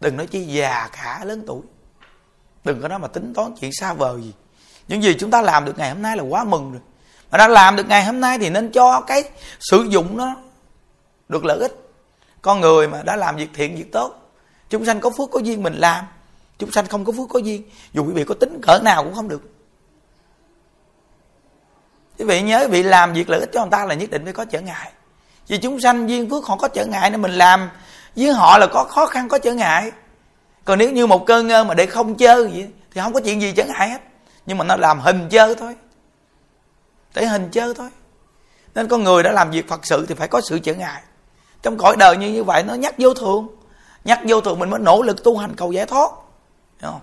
[0.00, 1.62] đừng nói chi già cả lớn tuổi.
[2.64, 4.32] Đừng có nói mà tính toán chuyện xa vời gì.
[4.88, 6.80] Những gì chúng ta làm được ngày hôm nay là quá mừng rồi.
[7.30, 9.24] Mà đã làm được ngày hôm nay thì nên cho cái
[9.60, 10.36] sử dụng nó
[11.28, 11.72] được lợi ích.
[12.42, 14.32] Con người mà đã làm việc thiện, việc tốt,
[14.68, 16.04] chúng sanh có phước có duyên mình làm.
[16.58, 19.14] Chúng sanh không có phước có duyên, dù quý vị có tính cỡ nào cũng
[19.14, 19.50] không được.
[22.18, 24.24] Quý vị nhớ quý vị làm việc lợi ích cho người ta là nhất định
[24.24, 24.92] phải có trở ngại.
[25.48, 27.70] Vì chúng sanh duyên phước họ có trở ngại nên mình làm
[28.16, 29.92] với họ là có khó khăn, có trở ngại.
[30.64, 33.42] Còn nếu như một cơn ngơ mà để không chơi vậy, thì không có chuyện
[33.42, 34.00] gì trở ngại hết.
[34.46, 35.74] Nhưng mà nó làm hình chơi thôi.
[37.14, 37.88] Để hình chơi thôi.
[38.74, 41.02] Nên con người đã làm việc phật sự thì phải có sự trở ngại.
[41.62, 43.48] Trong cõi đời như như vậy, nó nhắc vô thường.
[44.04, 46.10] Nhắc vô thường mình mới nỗ lực tu hành cầu giải thoát.
[46.80, 47.00] Không?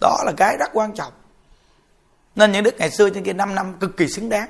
[0.00, 1.12] đó là cái rất quan trọng.
[2.34, 4.48] Nên những đức ngày xưa trên kia 5 năm cực kỳ xứng đáng.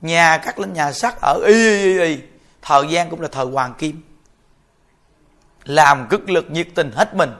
[0.00, 2.18] Nhà cắt lên nhà sắt ở y y y
[2.62, 4.02] thời gian cũng là thời hoàng kim.
[5.64, 7.30] Làm cực lực nhiệt tình hết mình.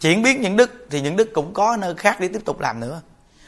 [0.00, 2.80] Chuyển biến những đức thì những đức cũng có nơi khác để tiếp tục làm
[2.80, 3.00] nữa.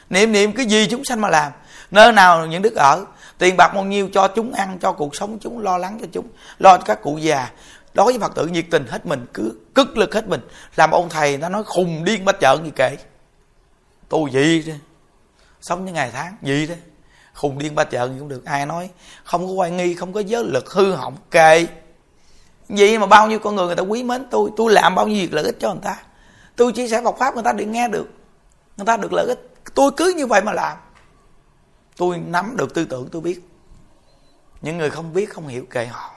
[0.09, 1.51] Niệm niệm cái gì chúng sanh mà làm,
[1.91, 3.05] nơi nào những đức ở,
[3.37, 6.27] tiền bạc bao nhiêu cho chúng ăn, cho cuộc sống chúng, lo lắng cho chúng,
[6.59, 7.51] lo cho các cụ già.
[7.93, 10.41] Đối với phật tử nhiệt tình hết mình, cứ cực lực hết mình.
[10.75, 12.97] Làm ông thầy nó nói khùng điên bách trợn gì kệ
[14.09, 14.73] tu gì đó
[15.61, 16.75] sống những ngày tháng gì đó
[17.39, 18.45] khùng điên ba chợ cũng được.
[18.45, 18.89] Ai nói,
[19.23, 21.67] không có hoài nghi, không có giới lực hư hỏng, kệ.
[22.69, 25.21] Vậy mà bao nhiêu con người người ta quý mến tôi tôi làm bao nhiêu
[25.21, 25.97] việc lợi ích cho người ta.
[26.55, 28.07] Tôi chia sẻ Phật pháp người ta được nghe được,
[28.77, 29.53] người ta được lợi ích.
[29.73, 30.77] Tôi cứ như vậy mà làm.
[31.97, 33.41] Tôi nắm được tư tưởng tôi biết.
[34.61, 36.11] Những người không biết, không hiểu, kệ họ.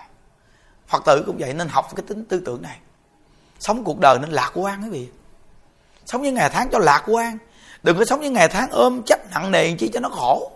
[0.89, 2.79] Phật tử cũng vậy, nên học cái tính tư tưởng này.
[3.61, 5.09] Sống cuộc đời nên lạc quan quý vị.
[6.07, 7.39] Sống những ngày tháng cho lạc quan.
[7.83, 10.53] Đừng có sống những ngày tháng ôm chấp nặng nề chi cho nó khổ.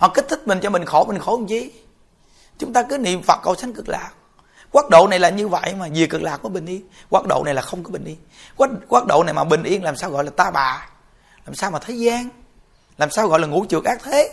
[0.00, 1.72] Họ kích thích mình cho mình khổ mình khổ làm chi
[2.58, 4.10] chúng ta cứ niệm phật cầu sanh cực lạc.
[4.72, 6.88] Quốc độ này là như vậy mà về cực lạc có bình yên.
[7.10, 8.16] Quốc độ này là không có bình yên.
[8.56, 10.88] Quốc, quốc độ này mà bình yên làm sao gọi là ta bà?
[11.46, 12.28] Làm sao mà thế gian?
[12.98, 14.30] Làm sao gọi là ngũ trượt ác thế?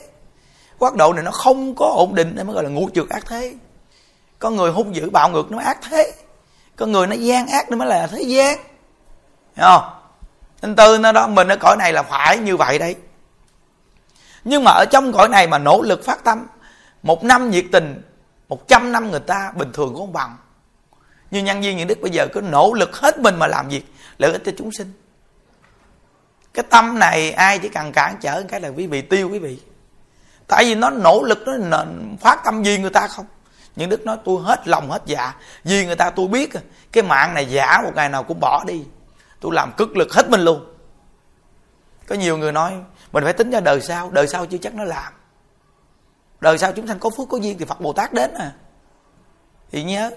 [0.80, 3.26] Quốc độ này nó không có ổn định nên mới gọi là ngũ trượt ác
[3.26, 3.54] thế.
[4.40, 6.12] Có người hung dữ bạo ngược nó ác thế.
[6.76, 8.58] Có người nó gian ác nó mới là thế gian.
[9.56, 9.90] Hiểu không?
[10.62, 12.96] Nên tư nó đó mình ở cõi này là phải như vậy đấy
[14.48, 16.48] nhưng mà ở trong cõi này mà nỗ lực phát tâm,
[17.04, 18.02] một năm nhiệt tình,
[18.48, 20.38] một trăm năm người ta bình thường cũng không bằng.
[21.32, 23.94] Như nhân viên những đức bây giờ cứ nỗ lực hết mình mà làm việc,
[24.18, 24.92] lợi ích cho chúng sinh.
[26.54, 29.60] Cái tâm này ai chỉ cần cản trở cái là quý vị tiêu quý vị.
[30.48, 31.84] Tại vì nó nỗ lực, nó
[32.20, 33.26] phát tâm gì người ta không?
[33.76, 35.34] Những đức nói, tôi hết lòng hết dạ
[35.64, 38.64] vì người ta tôi biết à, cái mạng này giả một ngày nào cũng bỏ
[38.68, 38.84] đi.
[39.40, 40.74] Tôi làm cực lực hết mình luôn.
[42.08, 42.74] Có nhiều người nói
[43.12, 45.14] mình phải tính ra đời sau đời sau chưa chắc nó làm.
[46.42, 48.52] Đời sau chúng sanh có phước có duyên thì phật bồ tát đến à.
[49.72, 50.12] Thì nhớ,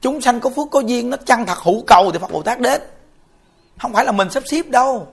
[0.00, 2.60] chúng sanh có phước có duyên nó chăng thật hữu cầu thì phật bồ tát
[2.60, 2.82] đến.
[3.78, 5.08] Không phải là mình sắp xếp đâu.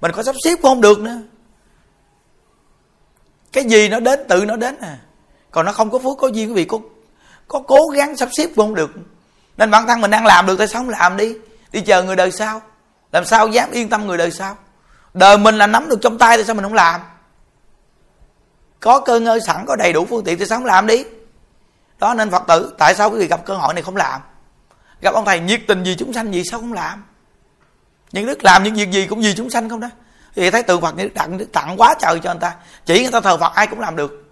[0.00, 1.18] Mình có sắp xếp cũng không được nữa.
[3.52, 4.98] Cái gì nó đến, tự nó đến à.
[5.50, 6.78] Còn nó không có phước có duyên, quý vị có
[7.48, 8.90] có cố gắng sắp xếp cũng không được.
[9.56, 11.34] Nên bản thân mình đang làm được tại sao không làm đi?
[11.72, 12.62] Đi chờ người đời sau.
[13.12, 14.56] Làm sao dám yên tâm người đời sau?
[15.14, 17.00] Đời mình là nắm được trong tay thì sao mình không làm?
[18.80, 21.04] Có cơ ngơi sẵn, có đầy đủ phương tiện thì sao không làm đi?
[21.98, 24.20] Đó, nên phật tử, tại sao quý vị gặp cơ hội này không làm?
[25.00, 27.04] Gặp ông thầy, nhiệt tình gì chúng sanh gì sao không làm?
[28.12, 29.88] Những đức làm những việc gì cũng vì chúng sanh không đó?
[30.34, 32.54] Thì thấy tượng phật như tặng tặng quá trời cho người ta.
[32.86, 34.24] Chỉ người ta thờ phật, ai cũng làm được.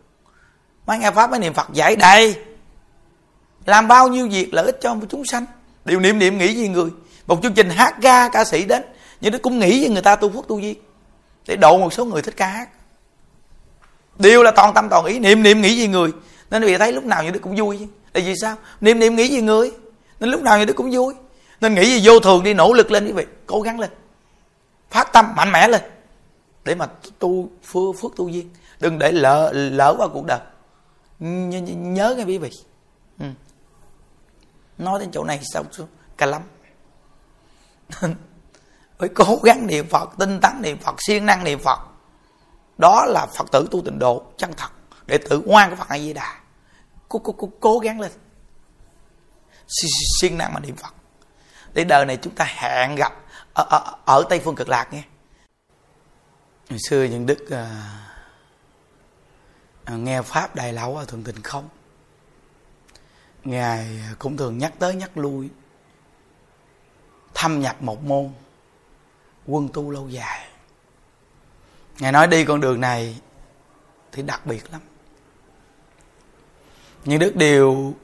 [0.87, 2.37] Mấy nghe pháp mấy niệm phật giải đầy
[3.67, 5.47] làm bao nhiêu việc lợi ích cho chúng sanh?
[5.85, 6.91] Điều niệm niệm nghĩ gì người?
[7.27, 8.83] Một chương trình hát ga ca sĩ đến
[9.21, 10.79] nhưng nó cũng nghĩ với người ta tu phước tu duyên.
[11.47, 12.69] Để độ một số người thích ca hát.
[14.19, 16.13] Đều là toàn tâm toàn ý niệm niệm nghĩ gì người.
[16.51, 17.79] Nên vì thấy lúc nào như đức cũng vui
[18.15, 18.57] là vì sao?
[18.81, 19.73] Niệm niệm nghĩ gì người.
[20.21, 21.15] Nên lúc nào như đức cũng vui.
[21.61, 23.27] Nên nghĩ gì vô thường đi nỗ lực lên quý vị.
[23.47, 23.91] Cố gắng lên.
[24.91, 25.83] Phát tâm mạnh mẽ lên.
[26.65, 26.87] Để mà
[27.19, 28.51] tu phước, phước tu duyên.
[28.81, 30.41] Đừng để lỡ lỡ qua cuộc đời.
[31.19, 32.51] Nhớ, nhớ nghe quý vị.
[33.19, 33.27] Ừ.
[34.79, 35.65] nói đến chỗ này sao
[36.17, 36.43] cà lắm.
[38.99, 41.79] phải cố gắng niệm phật tinh tấn niệm phật siêng năng niệm phật.
[42.79, 44.69] Đó là phật tử tu tịnh độ chân thật
[45.07, 46.41] để tự ngoan của phật a di đà
[47.09, 48.13] cố, cố, cố, cố gắng lên.
[50.21, 50.95] Siêng năng mà niệm phật.
[51.73, 53.13] Để đời này chúng ta hẹn gặp
[53.55, 55.03] ở, ở, ở tây phương cực lạc nghe
[56.69, 57.67] ngày xưa những đức à,
[59.85, 61.69] à, nghe pháp đại lão ở thượng tình không?
[63.45, 65.49] Ngài cũng thường nhắc tới nhắc lui
[67.35, 68.31] thâm nhập một môn
[69.49, 70.49] quân tu lâu dài.
[71.99, 73.21] Ngài nói đi con đường này
[74.13, 74.81] thì đặc biệt lắm.
[77.05, 77.95] Những đức đều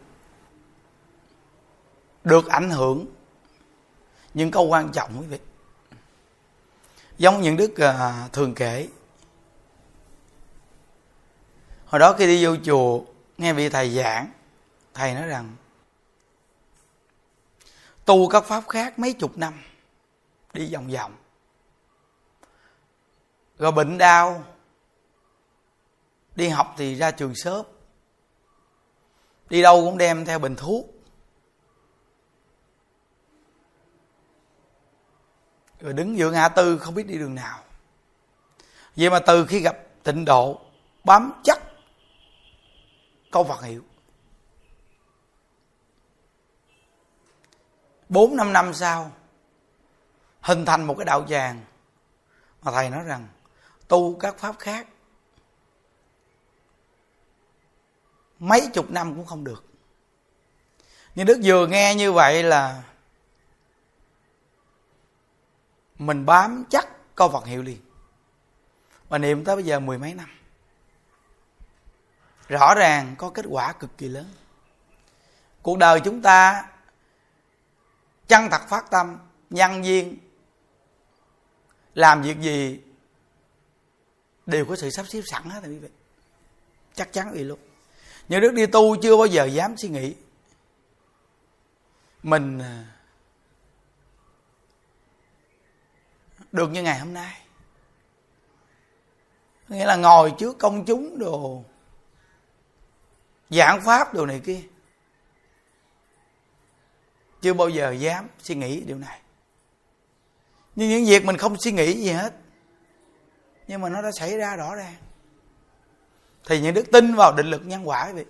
[2.24, 3.06] được ảnh hưởng
[4.34, 5.38] những câu quan trọng quý vị.
[7.18, 8.88] Giống những đức à, thường kể.
[11.86, 13.00] Hồi đó khi đi vô chùa,
[13.38, 14.30] nghe vị thầy giảng,
[14.94, 15.56] thầy nói rằng,
[18.04, 19.54] tu các pháp khác mấy chục năm,
[20.52, 21.14] đi vòng vòng
[23.64, 24.44] rồi bệnh đau.
[26.36, 27.66] Đi học thì ra trường sớm.
[29.50, 30.86] Đi đâu cũng đem theo bình thuốc.
[35.80, 37.62] Rồi đứng giữa ngã tư không biết đi đường nào.
[38.96, 40.60] Vậy mà từ khi gặp tịnh độ,
[41.04, 41.62] bám chắc
[43.32, 43.82] câu Phật hiệu.
[48.08, 49.10] Bốn năm năm sau,
[50.40, 51.64] hình thành một cái đạo tràng
[52.62, 53.28] mà thầy nói rằng
[53.88, 54.86] tu các pháp khác.
[58.38, 59.64] Mấy chục năm cũng không được.
[61.14, 62.82] Nhưng đức vừa nghe như vậy là
[65.98, 67.80] mình bám chắc câu Phật hiệu liền.
[69.08, 70.28] Và niệm tới bây giờ mười mấy năm.
[72.48, 74.28] Rõ ràng có kết quả cực kỳ lớn.
[75.62, 76.68] Cuộc đời chúng ta
[78.28, 79.18] chân thật phát tâm,
[79.50, 80.18] nhân duyên,
[81.94, 82.80] làm việc gì
[84.46, 85.88] đều có sự sắp xếp sẵn hết quý vị.
[86.94, 87.58] Chắc chắn vậy luôn.
[88.28, 90.14] Nhưng đức đi tu chưa bao giờ dám suy nghĩ.
[92.22, 92.84] Mình à,
[96.52, 97.40] được như ngày hôm nay.
[99.68, 101.64] Nghĩa là ngồi trước công chúng đồ,
[103.50, 104.60] giảng pháp đồ này kia.
[107.42, 109.20] Chưa bao giờ dám suy nghĩ điều này.
[110.76, 112.34] Nhưng những việc mình không suy nghĩ gì hết
[113.66, 114.94] nhưng mà nó đã xảy ra rõ ràng.
[116.46, 118.24] Thì những đức tin vào định lực nhân quả vậy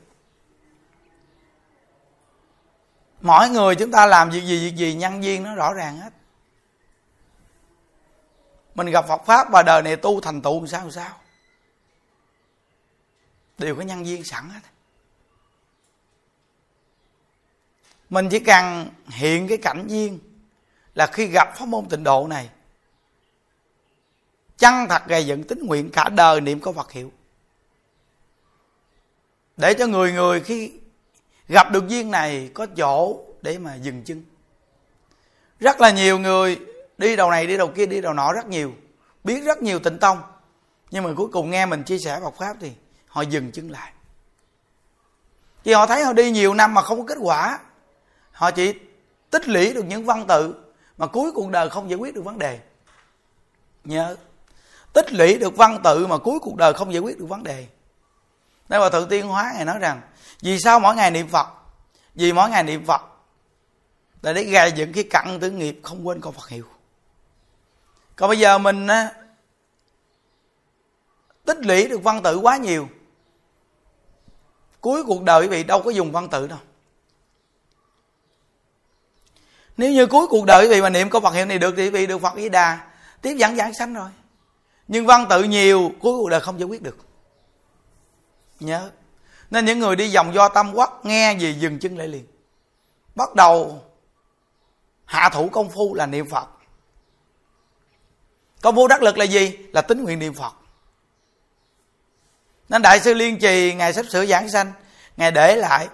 [3.25, 6.13] mỗi người chúng ta làm việc gì việc gì, nhân viên nó rõ ràng hết.
[8.75, 11.19] Mình gặp Phật pháp và đời này tu thành tựu làm sao làm sao?
[13.59, 14.61] Đều có nhân viên sẵn hết.
[18.11, 20.19] Mình chỉ cần hiện cái cảnh duyên
[20.95, 22.51] là khi gặp pháp môn tịnh độ này
[24.59, 27.13] chăng thật gây dựng tính nguyện cả đời niệm có Phật hiệu?
[29.57, 30.73] Để cho người người khi
[31.49, 34.25] gặp được duyên này có chỗ để mà dừng chân.
[35.61, 36.59] Rất là nhiều người
[36.99, 38.73] đi đầu này, đi đầu kia, đi đầu nọ rất nhiều,
[39.25, 40.23] biết rất nhiều tịnh tông.
[40.91, 42.73] Nhưng mà cuối cùng nghe mình chia sẻ Phật pháp thì
[43.07, 43.93] họ dừng chân lại.
[45.65, 47.59] Vì họ thấy họ đi nhiều năm mà không có kết quả.
[48.33, 48.75] Họ chỉ
[49.31, 50.55] tích lũy được những văn tự
[50.99, 52.61] mà cuối cuộc đời không giải quyết được vấn đề.
[53.85, 54.17] Nhớ
[54.95, 57.67] tích lũy được văn tự mà cuối cuộc đời không giải quyết được vấn đề.
[58.69, 60.01] Nên mà thượng tiên hóa ngài nói rằng
[60.41, 61.47] vì sao mỗi ngày niệm phật?
[62.15, 63.03] Vì mỗi ngày niệm phật
[64.23, 66.65] là để gây dựng cái cặn tử nghiệp không quên câu phật hiệu.
[68.17, 69.13] Còn bây giờ mình á,
[71.45, 72.89] tích lũy được văn tự quá nhiều
[74.81, 76.59] cuối cuộc đời quý vị đâu có dùng văn tự đâu.
[79.77, 81.85] Nếu như cuối cuộc đời quý vị mà niệm câu Phật hiệu này được thì
[81.85, 82.87] quý vị được Phật Di Đà
[83.23, 84.11] tiếp dẫn giảng sanh rồi
[84.89, 86.97] nhưng văn tự nhiều, cuối cuộc đời không giải quyết được.
[88.61, 88.91] Nhớ.
[89.51, 92.27] Nên những người đi vòng do tâm quắc nghe gì dừng chân lại liền.
[93.15, 93.83] Bắt đầu
[95.05, 96.49] hạ thủ công phu là niệm phật.
[98.63, 99.59] Công phu đắc lực là gì?
[99.73, 100.53] Là tính nguyện niệm phật.
[102.69, 104.73] Nên đại sư liên trì, ngài sắp sửa giảng sanh,
[105.17, 105.89] ngài để lại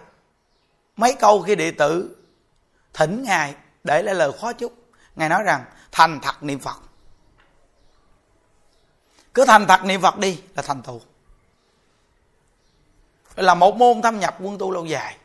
[0.97, 2.17] mấy câu khi đệ tử
[2.93, 4.73] thỉnh ngài để lại lời khó chúc.
[5.17, 6.90] Ngài nói rằng, thành thật niệm phật
[9.35, 11.01] cứ thành thật niệm phật đi là thành tựu.
[13.37, 15.17] Là một môn thâm nhập quân tu lâu dài.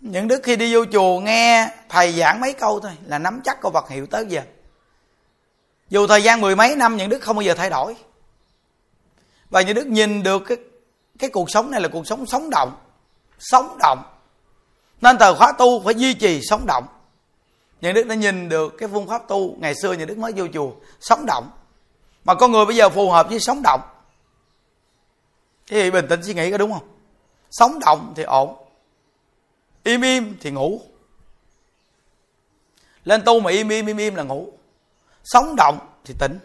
[0.00, 3.60] Những đức khi đi vô chùa nghe thầy giảng mấy câu thôi là nắm chắc
[3.60, 4.42] câu vật hiệu tới giờ.
[5.88, 7.96] Dù thời gian mười mấy năm, những đức không bao giờ thay đổi.
[9.50, 10.56] Và những đức nhìn được cái
[11.18, 12.76] cái cuộc sống này là cuộc sống sống động.
[13.38, 14.02] Sống động.
[15.00, 16.86] Nên thời khóa tu phải duy trì sống động
[17.80, 20.46] nhà đức đã nhìn được cái phương pháp tu ngày xưa nhà đức mới vô
[20.54, 21.50] chùa, sống động.
[22.24, 23.80] Mà con người bây giờ phù hợp với sống động.
[25.66, 26.88] Thì bình tĩnh suy nghĩ có đúng không?
[27.50, 28.56] Sống động thì ổn,
[29.84, 30.80] im im thì ngủ.
[33.04, 34.52] Lên tu mà im im im im là ngủ.
[35.24, 36.38] Sống động thì tỉnh.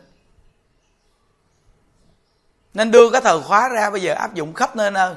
[2.74, 5.16] Nên đưa cái thời khóa ra bây giờ áp dụng khắp nơi nơi.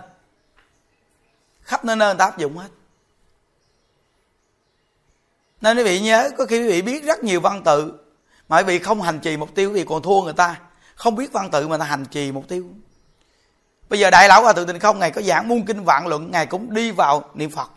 [1.63, 2.69] Khắp nơi nơi người ta áp dụng hết
[5.65, 7.93] nên quý vị nhớ, có khi quý vị biết rất nhiều văn tự,
[8.49, 10.61] mà quý vị không hành trì mục tiêu, quý vị còn thua người ta.
[10.95, 12.65] Không biết văn tự mà ta hành trì mục tiêu.
[13.89, 16.31] Bây giờ đại lão hòa thượng tình không ngày có giảng muôn kinh vạn luận,
[16.31, 17.71] ngài cũng đi vào niệm phật.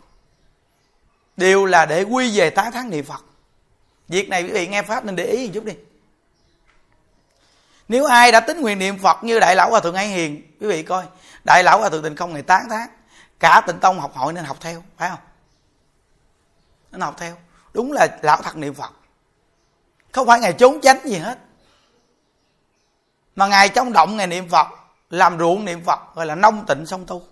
[1.36, 3.24] Đều là để quy về tái thắng niệm phật.
[4.08, 5.72] Việc này quý vị nghe pháp nên để ý một chút đi.
[7.88, 10.66] Nếu ai đã tính nguyện niệm phật như đại lão hòa thượng hay hiền, quý
[10.66, 11.04] vị coi,
[11.44, 12.88] đại lão hòa thượng tình không ngày tán thán.
[13.40, 15.18] Cả tịnh tông học hội nên học theo, phải không?
[16.92, 17.36] Nên học theo
[17.78, 18.92] đúng là lão thật niệm phật.
[20.12, 21.38] Không phải ngày trốn tránh gì hết.
[23.36, 24.66] Mà ngày trong động ngày niệm phật,
[25.10, 27.22] làm ruộng niệm phật, gọi là nông tịnh song tu.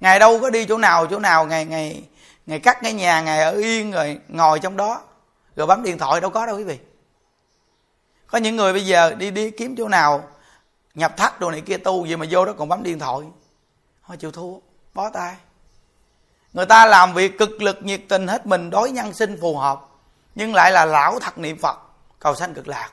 [0.00, 2.02] Ngày đâu có đi chỗ nào chỗ nào, ngày ngày
[2.46, 5.02] ngày cắt cái nhà, ngày ở yên rồi ngồi trong đó.
[5.56, 6.78] Rồi bấm điện thoại, đâu có đâu quý vị.
[8.26, 10.28] Có những người bây giờ đi đi kiếm chỗ nào,
[10.94, 13.26] nhập thắt đồ này kia tu gì mà vô đó còn bấm điện thoại.
[14.06, 14.54] Thôi chịu thua,
[14.94, 15.36] bó tay
[16.52, 19.80] người ta làm việc cực lực nhiệt tình hết mình, đối nhân sinh phù hợp,
[20.34, 21.78] nhưng lại là lão thật niệm phật,
[22.18, 22.90] cầu sanh cực lạc.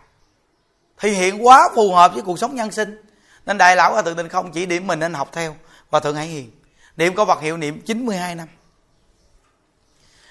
[0.97, 3.01] Thì hiện quá phù hợp với cuộc sống nhân sinh,
[3.45, 5.55] nên đại lão ở thượng tình không chỉ điểm mình nên học theo,
[5.89, 6.51] và thượng hải hiền
[6.97, 8.47] niệm có vật hiệu niệm 92 năm.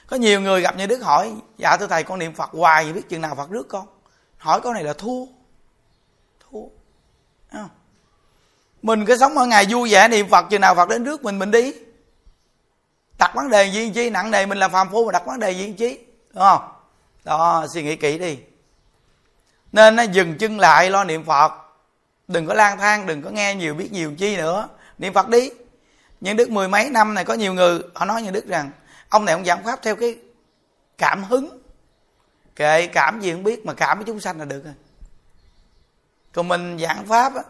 [0.07, 3.09] Có nhiều người gặp như đức hỏi dạ thưa thầy, con niệm phật hoài biết
[3.09, 3.87] chừng nào phật rước con?
[4.37, 5.27] Hỏi câu này là thua.
[6.41, 6.67] Thua.
[7.53, 7.69] Không?
[8.83, 11.39] mình cứ sống ở ngày vui vẻ niệm phật, chừng nào phật đến rước mình
[11.39, 11.73] mình đi
[13.19, 14.11] đặt vấn đề gì chi?
[14.11, 15.99] Nặng nề mình là phàm phu mà đặt vấn đề gì chi?
[16.33, 16.69] Đúng không?
[17.25, 18.39] Đó, suy nghĩ kỹ đi.
[19.73, 21.53] Nên nó dừng chân lại lo niệm phật.
[22.29, 24.69] Đừng có lang thang, đừng có nghe nhiều biết nhiều chi nữa.
[24.99, 25.51] Niệm phật đi.
[26.21, 28.71] Nhưng đức mười mấy năm này có nhiều người, họ nói như đức rằng,
[29.09, 30.19] ông này ông giảng pháp theo cái
[30.99, 31.59] cảm hứng.
[32.57, 34.75] Kệ cảm gì không biết, mà cảm với chúng sanh là được rồi.
[36.33, 37.43] Còn mình giảng pháp á,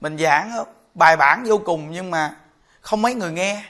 [0.00, 2.36] mình giảng bài bản vô cùng nhưng mà
[2.80, 3.64] không mấy người nghe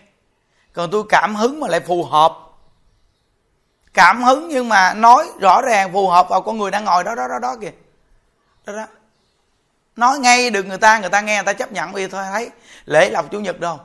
[0.78, 2.32] còn tôi cảm hứng mà lại phù hợp.
[3.94, 7.14] Cảm hứng nhưng mà nói rõ ràng phù hợp vào con người đang ngồi đó
[7.14, 7.72] đó đó đó kìa.
[8.66, 8.86] Đó đó.
[9.96, 12.50] Nói ngay được người ta người ta nghe, người ta chấp nhận vì thôi, thấy
[12.84, 13.80] lễ lọc chủ nhật đâu.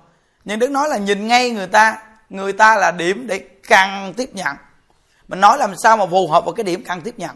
[0.46, 4.30] Nhưng đức nói là nhìn ngay người ta người ta là điểm để càng tiếp
[4.34, 4.56] nhận.
[5.28, 7.36] Mình nói làm sao mà phù hợp vào cái điểm càng tiếp nhận.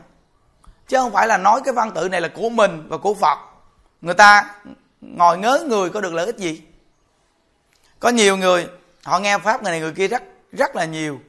[0.88, 3.38] Chứ không phải là nói cái văn tự này là của mình và của phật.
[4.02, 4.56] Người ta
[5.02, 6.62] ngồi ngớ người có được lợi ích gì?
[8.00, 8.68] Có nhiều người
[9.08, 11.20] họ nghe pháp người này người kia rất rất là nhiều,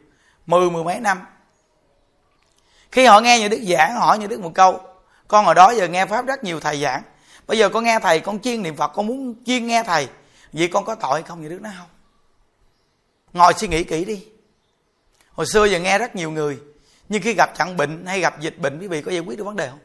[0.46, 1.20] mười mười mấy năm.
[2.92, 4.80] Khi họ nghe như đức giảng hỏi như đức một câu,
[5.28, 7.02] con hồi đó giờ nghe pháp rất nhiều thầy giảng,
[7.46, 10.08] bây giờ con nghe thầy, con chuyên niệm phật, con muốn chuyên nghe thầy,
[10.52, 11.42] vậy con có tội không?
[11.42, 11.88] Như đức nói không.
[13.32, 14.26] Ngồi suy nghĩ kỹ đi.
[15.32, 16.58] Hồi xưa giờ nghe rất nhiều người,
[17.08, 19.44] nhưng khi gặp chặn bệnh hay gặp dịch bệnh, quý vị có giải quyết được
[19.44, 19.80] vấn đề không?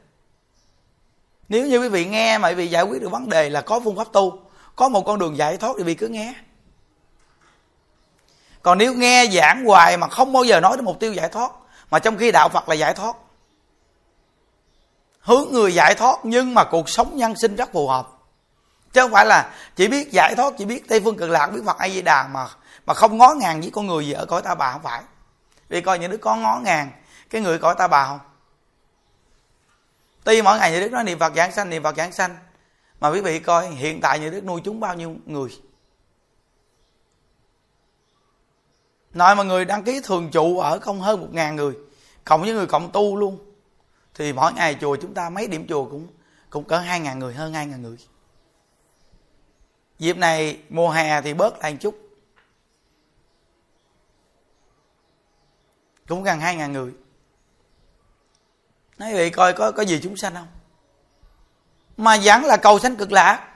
[1.50, 3.80] Nếu như quý vị nghe mà quý vị giải quyết được vấn đề là có
[3.80, 4.40] phương pháp tu,
[4.76, 6.34] có một con đường giải thoát thì quý vị cứ nghe
[8.64, 11.52] còn nếu nghe giảng hoài mà không bao giờ nói đến mục tiêu giải thoát,
[11.92, 13.16] mà trong khi đạo phật là giải thoát,
[15.20, 18.08] hướng người giải thoát nhưng mà cuộc sống nhân sinh rất phù hợp.
[18.94, 21.62] Chứ không phải là chỉ biết giải thoát, chỉ biết tây phương cực lạc, biết
[21.66, 22.48] phật a di đà mà
[22.86, 25.02] mà không ngó ngàng với con người gì ở cõi ta bà không phải.
[25.70, 26.92] Vì coi những đứa con ngó ngàng,
[27.30, 28.20] cái người cõi ta bà không?
[30.24, 32.36] Tuy mỗi ngày những đức nói niệm phật giảng sanh, niệm phật giảng sanh,
[33.00, 35.50] mà quý vị coi hiện tại những đức nuôi chúng bao nhiêu người?
[39.14, 41.74] Nói mà người đăng ký thường trụ ở không hơn một ngàn người,
[42.24, 43.40] cộng với người cộng tu luôn.
[44.14, 46.08] Thì mỗi ngày chùa chúng ta mấy điểm chùa cũng
[46.50, 47.98] cũng cỡ hai ngàn người hơn hai ngàn người.
[50.00, 52.00] Dịp này mùa hè thì bớt lại một chút.
[56.08, 56.92] Cũng gần hai ngàn người.
[58.98, 60.48] Nói vậy coi có có gì chúng sanh không?
[61.98, 63.50] Mà vẫn là cầu sanh cực lạc.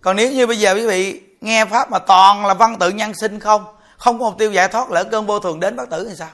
[0.00, 3.14] Còn nếu như bây giờ quý vị nghe pháp mà toàn là văn tự nhân
[3.14, 3.64] sinh không?
[3.96, 6.30] Không có mục tiêu giải thoát lỡ cơn vô thường đến bất tử thì sao?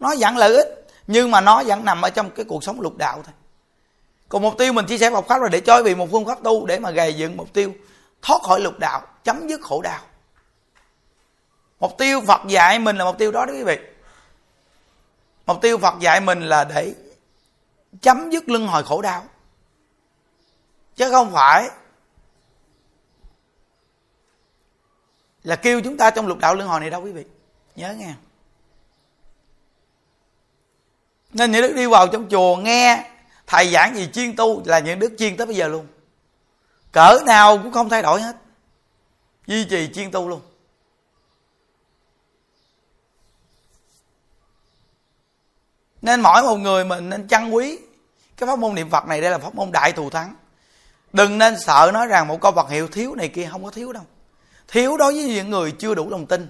[0.00, 2.96] Nó vẫn lợi ích, nhưng mà nó vẫn nằm ở trong cái cuộc sống lục
[2.96, 3.34] đạo thôi.
[4.28, 6.42] Còn mục tiêu mình chia sẻ Phật pháp là để cho vì một phương pháp
[6.42, 7.72] tu để mà gầy dựng mục tiêu
[8.22, 10.00] thoát khỏi lục đạo, chấm dứt khổ đau.
[11.80, 13.78] Mục tiêu Phật dạy mình là mục tiêu đó đó quý vị.
[15.46, 16.94] Mục tiêu Phật dạy mình là để
[18.02, 19.24] chấm dứt lưng hồi khổ đau.
[20.96, 21.68] Chứ không phải
[25.44, 27.24] là kêu chúng ta trong lục đạo luân hồi này đâu quý vị.
[27.76, 28.14] Nhớ nghe.
[31.32, 33.10] Nên những đức đi vào trong chùa nghe
[33.46, 35.86] thầy giảng gì chuyên tu là những đức chuyên tới bây giờ luôn.
[36.92, 38.36] Cỡ nào cũng không thay đổi hết.
[39.46, 40.40] Duy trì chuyên tu luôn.
[46.02, 47.78] Nên mỗi một người mình nên trân quý
[48.36, 50.34] cái pháp môn niệm phật này, đây là pháp môn đại thù thắng.
[51.12, 53.92] Đừng nên sợ nói rằng một câu vật hiệu thiếu này kia không có thiếu
[53.92, 54.02] đâu
[54.68, 56.48] thiếu đối với những người chưa đủ lòng tin.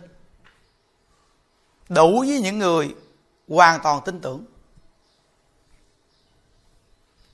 [1.88, 2.94] Đủ với những người
[3.48, 4.44] hoàn toàn tin tưởng.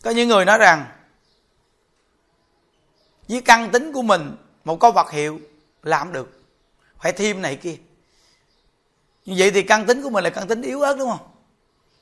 [0.02, 0.86] Có những người nói rằng,
[3.28, 5.40] với căn tính của mình, một câu vật hiệu
[5.82, 6.42] làm được.
[6.98, 7.76] Phải thêm này kia.
[9.24, 11.30] Như vậy thì căn tính của mình là căn tính yếu ớt, đúng không?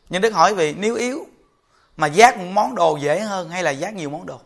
[0.09, 1.27] Nhưng đức hỏi vì nếu yếu
[1.97, 4.41] mà giác một món đồ dễ hơn hay là giác nhiều món đồ?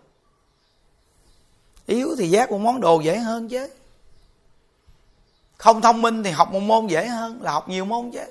[1.87, 3.68] Yếu thì giác một món đồ dễ hơn chứ
[5.62, 8.24] không thông minh thì học một môn dễ hơn là học nhiều môn chứ.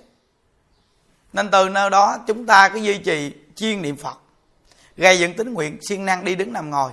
[1.34, 4.18] Nên từ nơi đó chúng ta cứ duy trì chuyên niệm phật,
[4.98, 6.92] gây dựng tính nguyện, siêng năng đi đứng nằm ngồi.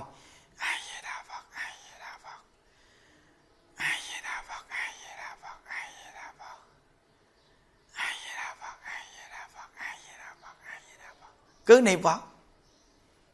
[11.65, 12.19] Cứ niệm phật.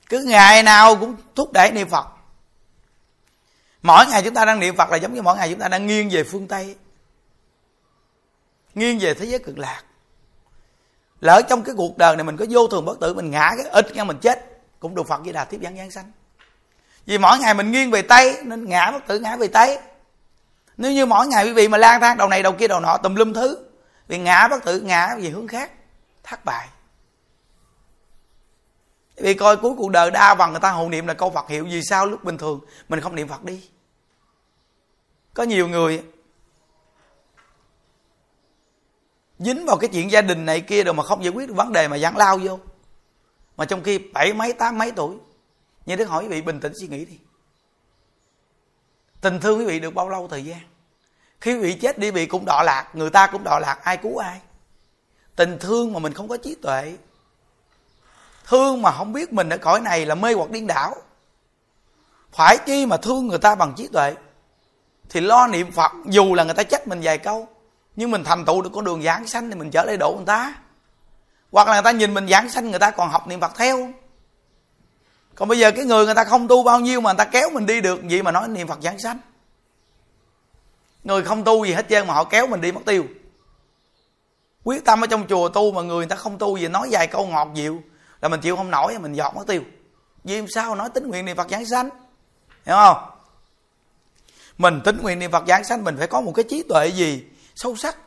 [0.10, 2.08] Cứ ngày nào cũng thúc đẩy niệm phật.
[3.82, 5.88] Mỗi ngày chúng ta đang niệm phật là giống như mỗi ngày chúng ta đang
[5.88, 6.76] nghiêng về phương tây
[8.76, 9.84] nghiêng về thế giới cực lạc.
[11.22, 13.66] Lỡ trong cái cuộc đời này mình có vô thường bất tử, mình ngã cái
[13.66, 16.12] ít nghe mình chết, cũng được phật di đà tiếp dẫn giáng sanh.
[17.06, 19.80] Vì mỗi ngày mình nghiêng về tây, nên ngã bất tử, ngã về tây.
[20.78, 22.98] Nếu như mỗi ngày quý vị mà lang thang, đầu này, đầu kia, đầu nọ,
[22.98, 23.58] tùm lum thứ,
[24.08, 25.72] vì ngã bất tử, ngã về hướng khác,
[26.24, 26.68] thất bại.
[29.18, 31.66] Vì coi cuối cuộc đời đa bằng người ta hộ niệm là câu Phật hiệu,
[31.66, 32.60] vì sao lúc bình thường
[32.90, 33.70] mình không niệm Phật đi?
[35.34, 36.04] Có nhiều người
[39.40, 41.74] dính vào cái chuyện gia đình này kia rồi mà không giải quyết được vấn
[41.74, 42.60] đề mà dán lao vô.
[43.58, 45.16] Mà trong khi bảy mấy, tám mấy tuổi,
[45.86, 47.18] như đức hỏi quý vị bình tĩnh suy nghĩ đi.
[49.22, 50.60] Tình thương quý vị được bao lâu thời gian?
[51.42, 53.98] Khi quý vị chết đi bị cũng đọa lạc, người ta cũng đọa lạc, ai
[53.98, 54.40] cứu ai?
[55.36, 56.98] Tình thương mà mình không có trí tuệ.
[58.46, 60.96] Thương mà không biết mình ở cõi này là mê hoặc điên đảo.
[62.32, 64.16] Phải chi mà thương người ta bằng trí tuệ?
[65.10, 67.48] Thì lo niệm phật, dù là người ta trách mình vài câu
[67.96, 70.26] nhưng mình thành tựu được con đường giảng sanh thì mình trở lại độ người
[70.26, 70.56] ta.
[71.52, 73.90] Hoặc là người ta nhìn mình giảng sanh, người ta còn học niệm phật theo.
[75.36, 77.50] Còn bây giờ cái người người ta không tu bao nhiêu mà người ta kéo
[77.50, 79.20] mình đi được gì mà nói niệm phật giảng sanh.
[81.04, 83.06] Người không tu gì hết trơn mà họ kéo mình đi mất tiêu.
[84.64, 87.08] Quyết tâm ở trong chùa tu mà người người ta không tu gì, nói vài
[87.08, 87.82] câu ngọt dịu
[88.22, 89.62] là mình chịu không nổi, mình dọn mất tiêu.
[90.24, 90.76] Vì sao?
[90.76, 91.90] Nói tính nguyện niệm phật giảng sanh.
[92.66, 92.98] Hiểu không?
[94.58, 97.24] Mình tính nguyện niệm phật giảng sanh, mình phải có một cái trí tuệ gì?
[97.56, 97.98] Sâu sắc.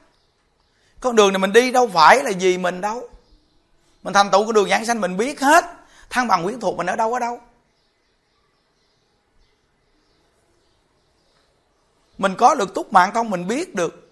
[1.00, 3.08] Con đường này mình đi đâu phải là gì mình đâu.
[4.02, 5.64] Mình thành tựu con đường giảng sanh mình biết hết.
[6.10, 7.40] Thăng bằng quyến thuộc mình ở đâu ở đâu.
[12.18, 14.10] Mình có được túc mạng thông mình biết được.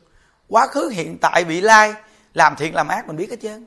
[0.48, 1.94] Quá khứ, hiện tại, vị lai,
[2.34, 3.66] làm thiện, làm ác mình biết hết trơn.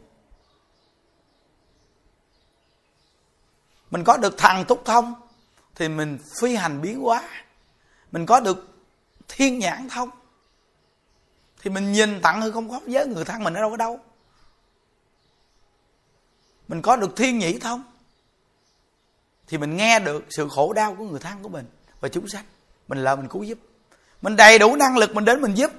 [3.91, 5.13] Mình có được thằng túc thông
[5.75, 7.23] thì mình phi hành biến hóa.
[8.11, 8.67] Mình có được
[9.27, 10.09] thiên nhãn thông
[11.61, 13.99] thì mình nhìn tặng hư không pháp giới người thân mình ở đâu ở đâu.
[16.67, 17.83] Mình có được thiên nhĩ thông
[19.47, 21.65] thì mình nghe được sự khổ đau của người thân của mình
[21.99, 22.43] và chúng sanh.
[22.87, 23.57] Mình là mình cứu giúp.
[24.21, 25.71] Mình đầy đủ năng lực mình đến mình giúp.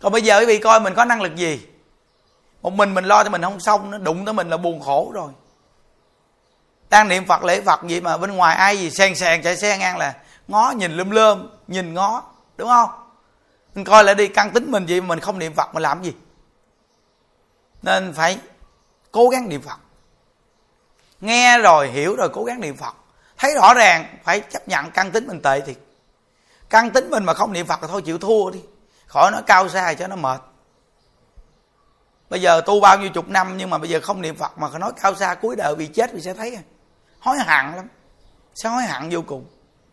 [0.00, 1.66] Còn bây giờ quý vị coi mình có năng lực gì?
[2.62, 5.10] Một mình mình lo cho mình không xong, nó đụng tới mình là buồn khổ
[5.14, 5.32] rồi.
[6.90, 9.78] Đang niệm phật, lễ phật gì mà bên ngoài ai gì sen sèn chạy xe
[9.78, 10.14] ngang là
[10.48, 12.22] ngó, nhìn lum lơm nhìn ngó,
[12.56, 12.90] đúng không?
[13.74, 16.12] Mình coi lại đi căn tính mình gì mình không niệm phật mình làm gì?
[17.82, 18.38] Nên phải
[19.12, 19.78] cố gắng niệm phật.
[21.20, 22.94] Nghe rồi, hiểu rồi, cố gắng niệm phật.
[23.38, 25.74] Thấy rõ ràng, phải chấp nhận căn tính mình tệ thì
[26.70, 28.62] căn tính mình mà không niệm phật thì thôi chịu thua đi.
[29.06, 30.40] Khỏi nói cao xa cho nó mệt.
[32.30, 34.78] Bây giờ tu bao nhiêu chục năm nhưng mà bây giờ không niệm phật mà
[34.78, 36.62] nói cao xa, cuối đời bị chết thì sẽ thấy à.
[37.20, 37.88] hối hận lắm.
[38.54, 39.46] Sẽ hối hận vô cùng.